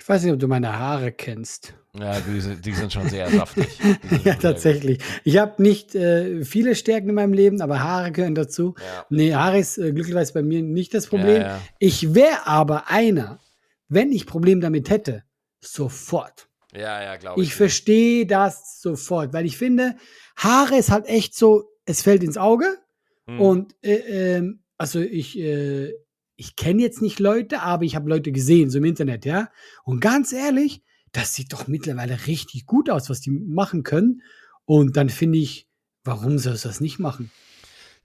[0.00, 1.74] Ich weiß nicht, ob du meine Haare kennst.
[1.98, 3.66] Ja, die, sind- die sind schon sehr saftig.
[4.24, 4.98] Ja, tatsächlich.
[5.24, 8.74] Ich habe nicht äh, viele Stärken in meinem Leben, aber Haare gehören dazu.
[8.78, 9.06] Ja.
[9.10, 11.06] Nee, Haare ist äh, glücklicherweise bei mir nicht das.
[11.08, 11.42] Problem.
[11.42, 11.60] Ja, ja.
[11.78, 13.38] Ich wäre aber einer,
[13.88, 15.24] wenn ich Problem damit hätte,
[15.60, 16.48] sofort.
[16.74, 17.48] ja, ja glaube ich.
[17.48, 19.96] Ich verstehe das sofort, weil ich finde,
[20.36, 22.66] Haare ist halt echt so, es fällt ins Auge
[23.26, 23.40] Hm.
[23.40, 25.92] und äh, ähm, also ich, äh,
[26.40, 29.50] ich kenne jetzt nicht Leute, aber ich habe Leute gesehen, so im Internet, ja.
[29.84, 30.82] Und ganz ehrlich,
[31.12, 34.22] das sieht doch mittlerweile richtig gut aus, was die machen können.
[34.64, 35.68] Und dann finde ich,
[36.02, 37.30] warum sollst du das nicht machen?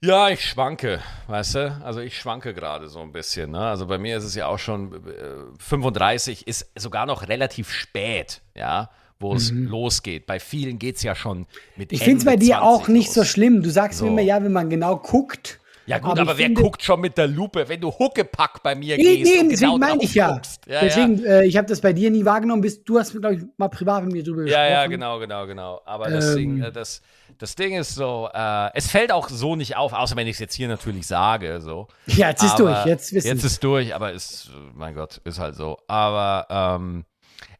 [0.02, 1.80] Ja, ich schwanke, weißt du?
[1.82, 3.52] Also ich schwanke gerade so ein bisschen.
[3.52, 3.60] Ne?
[3.60, 8.42] Also bei mir ist es ja auch schon äh, 35, ist sogar noch relativ spät,
[8.54, 10.26] ja, wo es losgeht.
[10.26, 11.96] Bei vielen geht es ja schon mit Mhm.
[11.96, 13.62] Ich finde es bei dir 20 auch nicht so schlimm.
[13.62, 14.12] Du sagst mir So.
[14.12, 15.58] immer, ja, wenn man genau guckt.
[15.86, 18.74] Ja gut, aber aber, wer finde- guckt schon mit der Lupe, wenn du Huckepack bei
[18.74, 20.40] mir Nee, gehst nee, und deswegen genau meine ich ja.
[20.66, 23.42] Ja, deswegen, Äh, ich habe das bei dir nie wahrgenommen, bis du hast, glaube ich,
[23.56, 24.70] mal privat mit mir drüber ja, gesprochen.
[24.72, 25.80] ja, genau, genau, genau.
[25.84, 26.62] Aber das, Ding, Ähm.
[26.64, 27.02] äh, das,
[27.38, 30.38] das Ding ist so, äh, es fällt auch so nicht auf, außer wenn ich es
[30.40, 31.86] jetzt hier natürlich sage, so.
[32.06, 35.38] Ja, jetzt ist Aber durch, jetzt wissen Jetzt ist durch, aber ist, mein Gott, ist
[35.38, 35.78] halt so.
[35.86, 37.04] Aber ähm,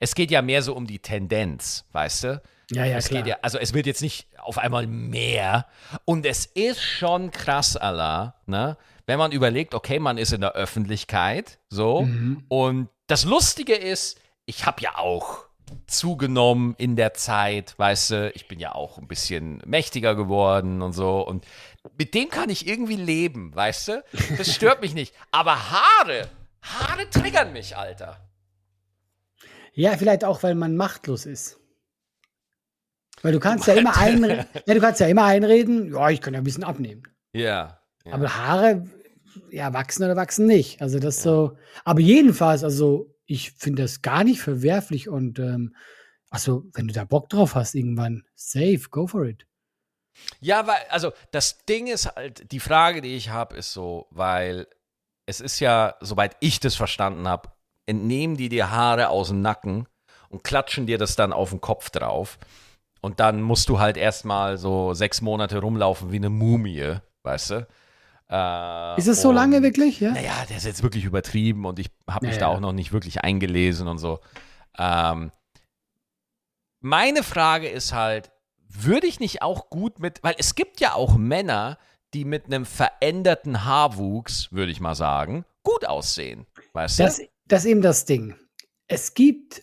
[0.01, 2.43] es geht ja mehr so um die Tendenz, weißt du?
[2.71, 3.23] Ja, ja, es klar.
[3.23, 5.67] geht ja, also es wird jetzt nicht auf einmal mehr.
[6.05, 8.77] Und es ist schon krass, Allah, ne?
[9.07, 12.03] Wenn man überlegt, okay, man ist in der Öffentlichkeit, so.
[12.03, 12.45] Mhm.
[12.49, 15.47] Und das Lustige ist, ich habe ja auch
[15.87, 20.93] zugenommen in der Zeit, weißt du, ich bin ja auch ein bisschen mächtiger geworden und
[20.93, 21.21] so.
[21.21, 21.45] Und
[21.97, 24.05] mit dem kann ich irgendwie leben, weißt du?
[24.37, 25.15] Das stört mich nicht.
[25.31, 26.29] Aber Haare,
[26.63, 28.21] Haare triggern mich, Alter.
[29.73, 31.61] Ja, vielleicht auch, weil man machtlos ist.
[33.23, 36.35] Weil du kannst ja immer einreden, ja, du kannst ja immer einreden, ja, ich kann
[36.35, 37.03] ja ein bisschen abnehmen.
[37.33, 37.81] Ja.
[38.05, 38.13] ja.
[38.13, 38.87] Aber Haare,
[39.51, 40.81] ja, wachsen oder wachsen nicht.
[40.81, 41.57] Also das so.
[41.85, 45.75] Aber jedenfalls, also ich finde das gar nicht verwerflich und ähm,
[46.31, 49.47] also wenn du da Bock drauf hast, irgendwann, safe, go for it.
[50.41, 54.67] Ja, weil, also das Ding ist halt, die Frage, die ich habe, ist so, weil
[55.27, 57.51] es ist ja, soweit ich das verstanden habe,
[57.87, 59.87] entnehmen die dir Haare aus dem Nacken
[60.29, 62.39] und klatschen dir das dann auf den Kopf drauf.
[63.07, 67.67] Und dann musst du halt erstmal so sechs Monate rumlaufen wie eine Mumie, weißt du?
[68.29, 70.01] Äh, Ist es so und- lange wirklich?
[70.01, 70.11] Ja.
[70.11, 72.93] naja, der ist jetzt wirklich übertrieben und ich habe mich Ja, da auch noch nicht
[72.93, 74.19] wirklich eingelesen und so.
[74.77, 75.31] Ähm,
[76.81, 78.33] meine Frage ist halt,
[78.69, 81.79] würde ich nicht auch gut mit, weil es gibt ja auch Männer,
[82.13, 86.47] die mit einem veränderten Haarwuchs, würde ich mal sagen, gut aussehen.
[86.73, 87.29] Weißt Das, du?
[87.47, 88.35] das ist eben das Ding.
[88.89, 89.63] Es gibt,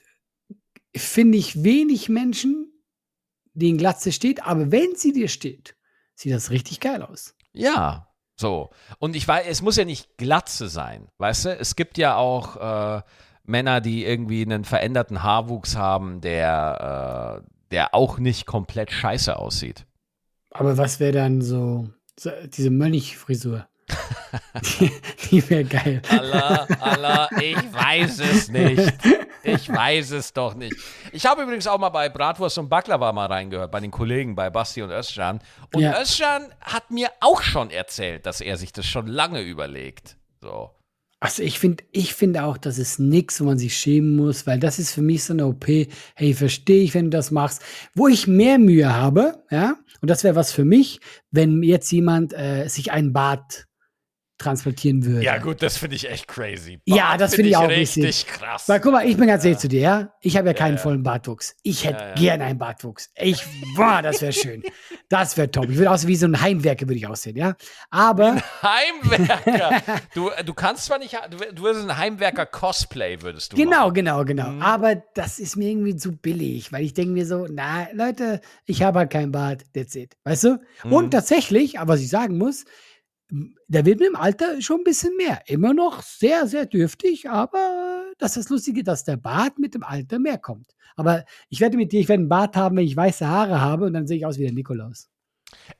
[0.95, 2.69] finde ich, wenig Menschen,
[3.53, 5.75] denen Glatze steht, aber wenn sie dir steht,
[6.15, 7.35] sieht das richtig geil aus.
[7.53, 8.71] Ja, so.
[8.99, 11.49] Und ich weiß, es muss ja nicht Glatze sein, weißt du?
[11.57, 13.01] Es gibt ja auch äh,
[13.43, 19.85] Männer, die irgendwie einen veränderten Haarwuchs haben, der, äh, der auch nicht komplett scheiße aussieht.
[20.51, 23.67] Aber was wäre dann so, so diese Mönchfrisur?
[24.79, 24.91] die
[25.29, 26.01] die wäre geil.
[26.09, 28.93] Allah, Allah, ich weiß es nicht.
[29.43, 30.75] Ich weiß es doch nicht.
[31.11, 34.49] Ich habe übrigens auch mal bei Bratwurst und Baklava mal reingehört, bei den Kollegen, bei
[34.49, 35.39] Basti und Özcan.
[35.73, 35.99] Und Ja.
[36.01, 40.17] Özcan hat mir auch schon erzählt, dass er sich das schon lange überlegt.
[40.41, 40.71] So.
[41.19, 44.59] Also ich finde, ich finde auch, das ist nichts, wo man sich schämen muss, weil
[44.59, 45.65] das ist für mich so eine OP.
[46.15, 47.61] Hey, verstehe ich, wenn du das machst.
[47.95, 50.99] Wo ich mehr Mühe habe, ja, und das wäre was für mich,
[51.31, 53.67] wenn jetzt jemand äh, sich ein Bart
[54.43, 55.23] transportieren würde.
[55.23, 56.79] Ja, gut, das finde ich echt crazy.
[56.85, 58.27] Ja, Bart das finde ich auch richtig richtig.
[58.27, 58.67] krass.
[58.67, 60.13] Weil guck mal, ich bin ganz ehrlich zu dir, ja.
[60.21, 60.81] Ich habe ja keinen ja.
[60.81, 61.55] vollen Bartwuchs.
[61.63, 62.15] Ich hätte Ja, ja.
[62.15, 63.09] gern einen Bartwuchs.
[63.15, 63.43] Ich,
[63.75, 64.63] boah, das wäre schön.
[65.09, 65.69] Das wäre top.
[65.69, 67.55] Ich würde aussehen wie so ein Heimwerker, würde ich aussehen, ja.
[67.91, 69.81] Aber Heimwerker.
[70.15, 73.93] du, du kannst zwar nicht, du, du würdest ein Heimwerker-Cosplay, würdest du Genau, machen.
[73.93, 74.49] genau, genau.
[74.49, 74.61] Mhm.
[74.63, 78.81] Aber das ist mir irgendwie zu billig, weil ich denke mir so, na, Leute, ich
[78.81, 80.15] habe halt keinen Bart, that's it.
[80.23, 80.59] Weißt du?
[80.83, 80.93] Mhm.
[80.93, 82.65] Und tatsächlich, aber was ich sagen muss,
[83.67, 85.41] der wird mit dem Alter schon ein bisschen mehr.
[85.47, 89.83] Immer noch sehr, sehr dürftig, aber das ist das Lustige, dass der Bart mit dem
[89.83, 90.75] Alter mehr kommt.
[90.95, 93.85] Aber ich werde mit dir, ich werde einen Bart haben, wenn ich weiße Haare habe
[93.85, 95.09] und dann sehe ich aus wie der Nikolaus.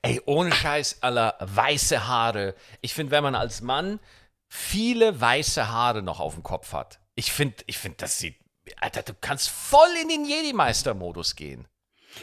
[0.02, 2.54] Ey, ohne Scheiß, aller weiße Haare.
[2.80, 4.00] Ich finde, wenn man als Mann
[4.48, 8.36] viele weiße Haare noch auf dem Kopf hat, ich finde, ich finde, das sieht,
[8.80, 11.68] Alter, du kannst voll in den Jedi-Meister-Modus gehen.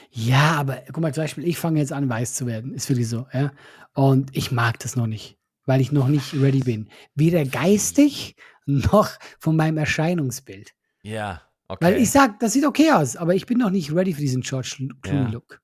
[0.10, 2.74] Ja, aber guck mal, zum Beispiel, ich fange jetzt an, weiß zu werden.
[2.74, 3.52] Ist wirklich so, ja.
[3.94, 6.90] Und ich mag das noch nicht, weil ich noch nicht ready bin.
[7.16, 8.36] Weder geistig
[8.66, 10.72] noch von meinem Erscheinungsbild.
[11.04, 11.86] Ja, okay.
[11.86, 14.42] Weil ich sag, das sieht okay aus, aber ich bin noch nicht ready für diesen
[14.42, 14.94] George Ja.
[15.02, 15.62] Clooney-Look.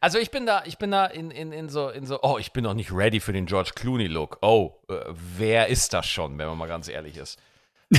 [0.00, 2.52] Also ich bin da, ich bin da in, in, in so, in so, oh, ich
[2.52, 4.38] bin noch nicht ready für den George Clooney-Look.
[4.42, 4.96] Oh, äh,
[5.38, 7.38] wer ist das schon, wenn man mal ganz ehrlich ist?
[7.92, 7.98] Ähm,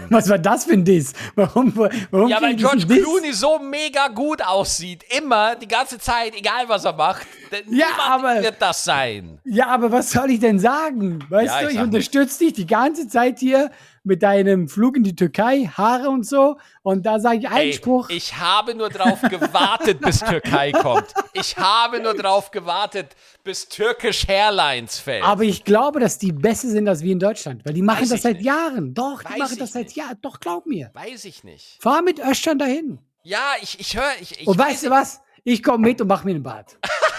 [0.10, 1.12] Was war das für ein Diss?
[1.34, 1.72] Warum,
[2.10, 2.86] warum ja, weil George?
[2.86, 5.04] Clooney so mega gut aussieht.
[5.16, 7.26] Immer, die ganze Zeit, egal was er macht.
[7.70, 9.38] Ja, aber- wird das sein.
[9.44, 11.24] Ja, aber was soll ich denn sagen?
[11.28, 13.70] Weißt Ja, du, ich ich unterstütze dich die ganze Zeit hier
[14.08, 16.56] mit deinem Flug in die Türkei, Haare und so.
[16.82, 18.10] Und da sage ich Ey, Einspruch.
[18.10, 21.14] ich habe nur drauf gewartet, bis Türkei kommt.
[21.34, 25.22] Ich habe nur drauf gewartet, bis Turkish Airlines fällt.
[25.22, 28.08] Aber ich glaube, dass die besser sind als wir in Deutschland, weil die machen Weiß
[28.08, 28.46] das seit nicht.
[28.46, 28.94] Jahren.
[28.94, 29.92] Doch, die Weiß machen das seit.
[29.92, 30.18] Jahren.
[30.22, 30.90] Doch, glaub mir.
[30.94, 31.76] Weiß ich nicht.
[31.80, 32.98] Fahr mit Östern dahin.
[33.22, 35.20] Ja, ich, ich höre, ich, ich, und weiß, weißt du was?
[35.44, 36.76] Ich komme mit und mach mir einen Bart.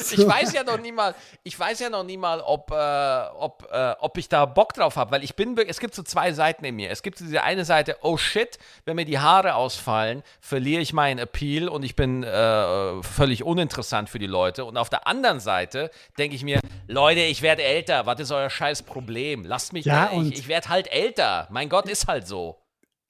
[0.12, 3.68] ich weiß ja noch nie mal, ich weiß ja noch nie mal, ob, äh, ob,
[3.70, 6.32] äh, ob ich da Bock drauf habe, weil ich bin, wirklich- es gibt so zwei
[6.32, 6.90] Seiten in mir.
[6.90, 10.92] Es gibt so diese eine Seite, oh shit, wenn mir die Haare ausfallen, verliere ich
[10.92, 14.64] meinen Appeal und ich bin äh, völlig uninteressant für die Leute.
[14.64, 18.50] Und auf der anderen Seite denke ich mir, Leute, ich werde älter, was ist euer
[18.50, 19.44] scheiß Problem?
[19.44, 21.46] Lasst mich, Ja, ich, ich werde halt älter.
[21.50, 22.56] Mein Gott, ist halt so.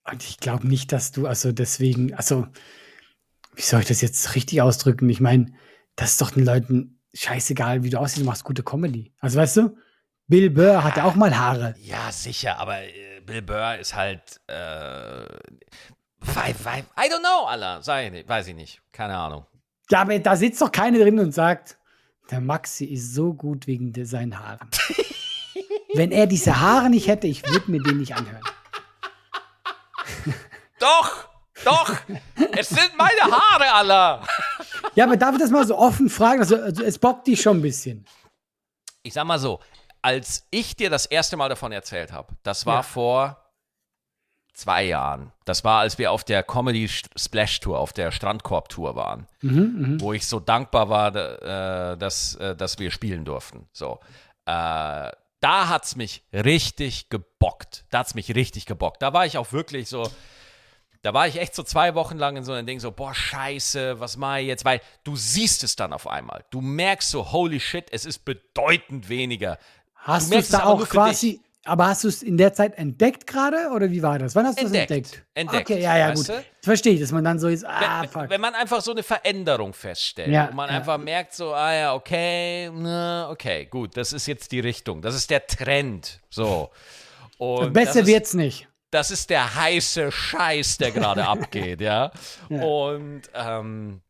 [0.05, 2.47] Und ich glaube nicht, dass du, also deswegen, also,
[3.55, 5.09] wie soll ich das jetzt richtig ausdrücken?
[5.09, 5.53] Ich meine,
[6.01, 9.13] das ist doch den Leuten scheißegal, wie du aussiehst, du machst gute Comedy.
[9.21, 9.77] Also weißt du,
[10.29, 11.75] Bill Burr hatte auch mal Haare.
[11.79, 14.55] Ja, sicher, aber äh, Bill Burr ist halt, äh,
[16.21, 16.55] wei-
[16.97, 19.45] I don't know, Alter, sei weiß ich nicht, keine Ahnung.
[19.91, 21.77] Ja, aber da sitzt doch keiner drin und sagt,
[22.31, 24.71] der Maxi ist so gut wegen seinen Haaren.
[25.95, 28.43] Wenn er diese Haare nicht hätte, ich würde mir den nicht anhören.
[30.79, 31.29] Doch,
[31.65, 31.95] doch,
[32.57, 34.27] es sind meine Haare, Alter.
[35.01, 36.41] Ja, aber darf ich das mal so offen fragen?
[36.41, 38.05] Also, also es bockt dich schon ein bisschen.
[39.03, 39.61] Ich sag mal so,
[40.03, 42.83] als ich dir das erste Mal davon erzählt habe, das war Ja.
[42.83, 43.37] vor
[44.53, 45.33] zwei Jahren.
[45.47, 49.99] Das war, als wir auf der Comedy Splash Tour, auf der Strandkorb Tour waren, Mhm,
[50.03, 53.69] wo ich so dankbar war, da- äh, dass, äh, dass wir spielen durften.
[53.73, 54.01] So.
[54.45, 55.11] Äh,
[55.43, 57.87] da hat's mich richtig gebockt.
[57.89, 59.01] Da hat's mich richtig gebockt.
[59.01, 60.03] Da war ich auch wirklich so,
[61.03, 64.01] da war ich echt so zwei Wochen lang in so einem Ding, so, boah, scheiße,
[64.01, 64.65] was mache ich jetzt?
[64.65, 66.45] Weil du siehst es dann auf einmal.
[66.51, 69.59] Du merkst so, holy shit, es ist bedeutend weniger.
[69.95, 73.27] Hast du es es da auch quasi, aber hast du es in der Zeit entdeckt
[73.27, 74.35] gerade oder wie war das?
[74.35, 75.23] Wann hast du das entdeckt?
[75.35, 76.37] Entdeckt, Okay, ja, ja, weißt gut.
[76.37, 76.45] du?
[76.63, 78.31] Verstehe ich, dass man dann so ist, ah, wenn, fuck.
[78.31, 80.77] wenn man einfach so eine Veränderung feststellt Ja, und man ja.
[80.77, 85.15] einfach merkt so, ah ja, okay, na, okay, gut, das ist jetzt die Richtung, das
[85.15, 86.71] ist der Trend, so.
[87.37, 88.70] Und Besser wird's nicht.
[88.91, 92.11] Das ist der heiße Scheiß, der gerade abgeht, ja.
[92.49, 92.63] Ja.
[92.63, 94.03] Und ähm,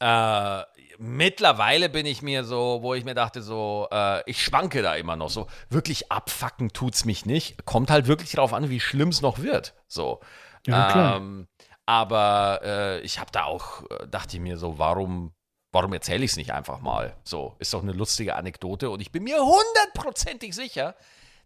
[0.00, 0.62] äh,
[0.98, 5.16] mittlerweile bin ich mir so, wo ich mir dachte, so, äh, ich schwanke da immer
[5.16, 5.46] noch so.
[5.68, 7.64] Wirklich abfacken tut's mich nicht.
[7.64, 9.74] Kommt halt wirklich darauf an, wie schlimm es noch wird.
[9.88, 10.20] So.
[10.66, 11.16] Ja, klar.
[11.16, 11.48] Ähm,
[11.86, 15.32] aber äh, ich habe da auch, äh, dachte ich mir so, warum,
[15.72, 17.16] warum erzähle ich es nicht einfach mal?
[17.22, 20.96] So, ist doch eine lustige Anekdote und ich bin mir hundertprozentig sicher,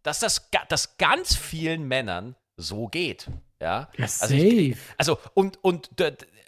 [0.03, 3.29] dass das, ga- das ganz vielen Männern so geht.
[3.61, 5.91] Ja, also, ich, also und, und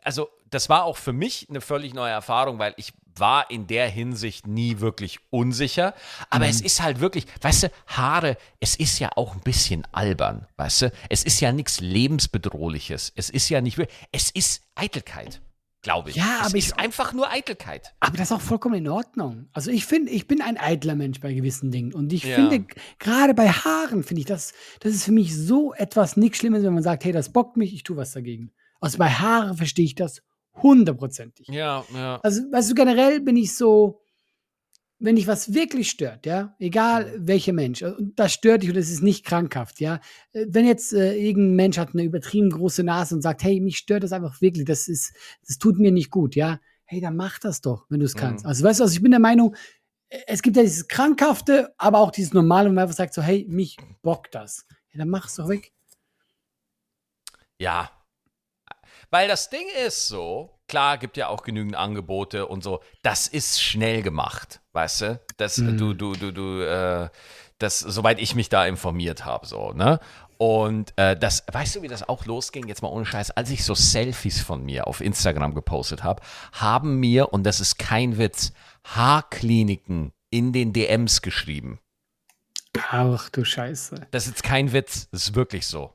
[0.02, 3.88] also das war auch für mich eine völlig neue Erfahrung, weil ich war in der
[3.90, 5.94] Hinsicht nie wirklich unsicher.
[6.30, 6.50] Aber Mhm.
[6.50, 10.82] es ist halt wirklich, weißt du, Haare, es ist ja auch ein bisschen albern, weißt
[10.82, 10.92] du?
[11.10, 13.12] Es ist ja nichts lebensbedrohliches.
[13.14, 13.78] Es ist ja nicht,
[14.12, 15.42] es ist Eitelkeit,
[15.82, 16.16] glaube ich.
[16.16, 17.92] Ja, es aber ich- ist einfach nur Eitelkeit.
[18.00, 19.48] Aber das ist auch vollkommen in Ordnung.
[19.52, 21.92] Also ich finde, ich bin ein eitler Mensch bei gewissen Dingen.
[21.92, 22.36] Und ich Ja.
[22.36, 22.64] finde,
[22.98, 26.74] gerade bei Haaren finde ich, das, das ist für mich so etwas nichts Schlimmes, wenn
[26.74, 28.52] man sagt, hey, das bockt mich, ich tue was dagegen.
[28.80, 30.22] Also bei Haaren verstehe ich das
[30.62, 31.48] hundertprozentig.
[31.48, 32.20] Ja, ja.
[32.22, 34.01] Also, weißt du, generell bin ich so,
[35.02, 38.90] wenn dich was wirklich stört, ja, egal welcher Mensch, äh, das stört dich und es
[38.90, 40.00] ist nicht krankhaft, ja.
[40.32, 43.78] Äh, Wenn jetzt äh, irgendein Mensch hat eine übertrieben große Nase und sagt, hey, mich
[43.78, 45.14] stört das einfach wirklich, das ist,
[45.46, 46.60] das tut mir nicht gut, ja.
[46.84, 48.44] Hey, dann mach das doch, wenn du es kannst.
[48.44, 48.48] Mhm.
[48.48, 49.56] Also, weißt du, also ich bin der Meinung,
[50.08, 53.22] äh, es gibt ja dieses Krankhafte, aber auch dieses Normale, wo man einfach sagt so,
[53.22, 54.66] hey, mich bockt das.
[54.92, 55.72] Ja, dann mach es doch weg.
[57.58, 57.90] Ja.
[59.10, 63.60] Weil das Ding ist so, klar, gibt ja auch genügend Angebote und so, das ist
[63.60, 65.20] schnell gemacht, weißt du?
[65.36, 65.78] Das, Mhm.
[65.78, 67.08] du, du, du, du, äh,
[67.58, 70.00] das, soweit ich mich da informiert habe, so, ne?
[70.38, 72.66] Und äh, das, weißt du, wie das auch losging?
[72.66, 76.20] Jetzt mal ohne Scheiß, als ich so Selfies von mir auf Instagram gepostet habe,
[76.52, 78.52] haben mir, und das ist kein Witz,
[78.84, 81.78] Haarkliniken in den DMs geschrieben.
[82.90, 84.06] Ach du Scheiße.
[84.10, 85.94] Das ist kein Witz, das ist wirklich so.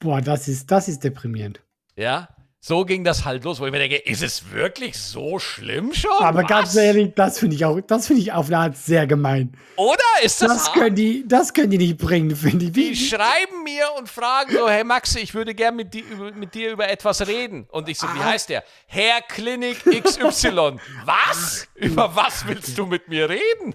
[0.00, 1.62] Boah, das ist, das ist deprimierend.
[1.94, 2.28] Ja,
[2.60, 6.10] so ging das halt los, wo ich mir denke, ist es wirklich so schlimm schon?
[6.18, 6.48] Aber Was?
[6.48, 9.56] ganz ehrlich, das finde ich auch, das finde ich auf eine Art sehr gemein.
[9.76, 12.72] Oder ist das, Das können die, das können die nicht bringen, finde ich.
[12.72, 15.94] die Wie, schreiben mir und fragen so, hey Maxi, ich würde gern mit,
[16.36, 17.68] mit dir über etwas reden.
[17.70, 18.24] Und ich so, wie Ah.
[18.30, 18.64] heißt der?
[18.86, 20.78] Herr Klinik XY.
[21.04, 21.68] was?
[21.76, 23.74] Über was willst du mit mir reden?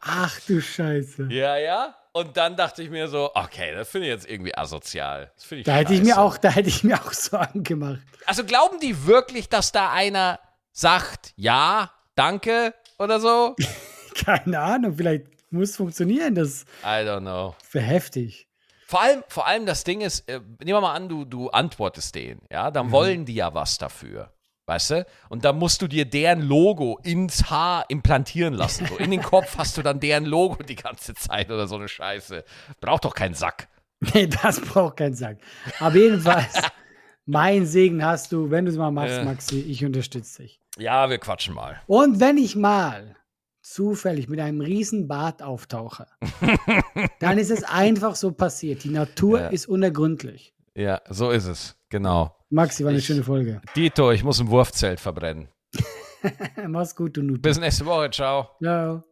[0.00, 1.26] ach du Scheiße.
[1.30, 1.94] Ja, ja.
[2.16, 5.32] Und dann dachte ich mir so, okay, das finde ich jetzt irgendwie asozial.
[5.34, 8.02] Das finde ich Da hätte ich mir auch, da hätte ich mir auch Sorgen gemacht.
[8.24, 10.38] Also glauben die wirklich, dass da einer
[10.70, 13.56] sagt, ja, danke oder so?
[14.24, 17.56] Keine Ahnung, vielleicht muss funktionieren, das I don't know.
[17.72, 18.46] wäre heftig.
[18.86, 22.14] Vor allem, vor allem das Ding ist, äh, nehmen wir mal an, du, du antwortest
[22.14, 24.32] denen, ja, dann wollen die ja was dafür.
[24.66, 25.06] Weißt du?
[25.28, 28.86] Und da musst du dir deren Logo ins Haar implantieren lassen.
[28.86, 31.88] So in den Kopf hast du dann deren Logo die ganze Zeit oder so eine
[31.88, 32.44] Scheiße.
[32.80, 33.68] Braucht doch keinen Sack.
[34.14, 35.38] Nee, das braucht keinen Sack.
[35.80, 36.60] Aber jedenfalls,
[37.26, 39.24] mein Segen hast du, wenn du es mal machst, Ja.
[39.24, 40.60] Maxi, ich unterstütze dich.
[40.76, 41.80] Ja, wir quatschen mal.
[41.86, 43.16] Und wenn ich mal
[43.62, 46.06] zufällig mit einem riesen Bart auftauche,
[47.20, 48.84] dann ist es einfach so passiert.
[48.84, 49.46] Die Natur Ja.
[49.48, 50.53] ist unergründlich.
[50.76, 51.76] Ja, so ist es.
[51.88, 52.34] Genau.
[52.50, 53.60] Maxi, war eine Ich- schöne Folge.
[53.76, 55.48] Dito, ich muss ein Wurfzelt verbrennen.
[56.66, 57.42] Mach's gut, du Nut.
[57.42, 58.10] Bis nächste Woche.
[58.10, 58.50] Ciao.
[58.62, 59.02] Ciao.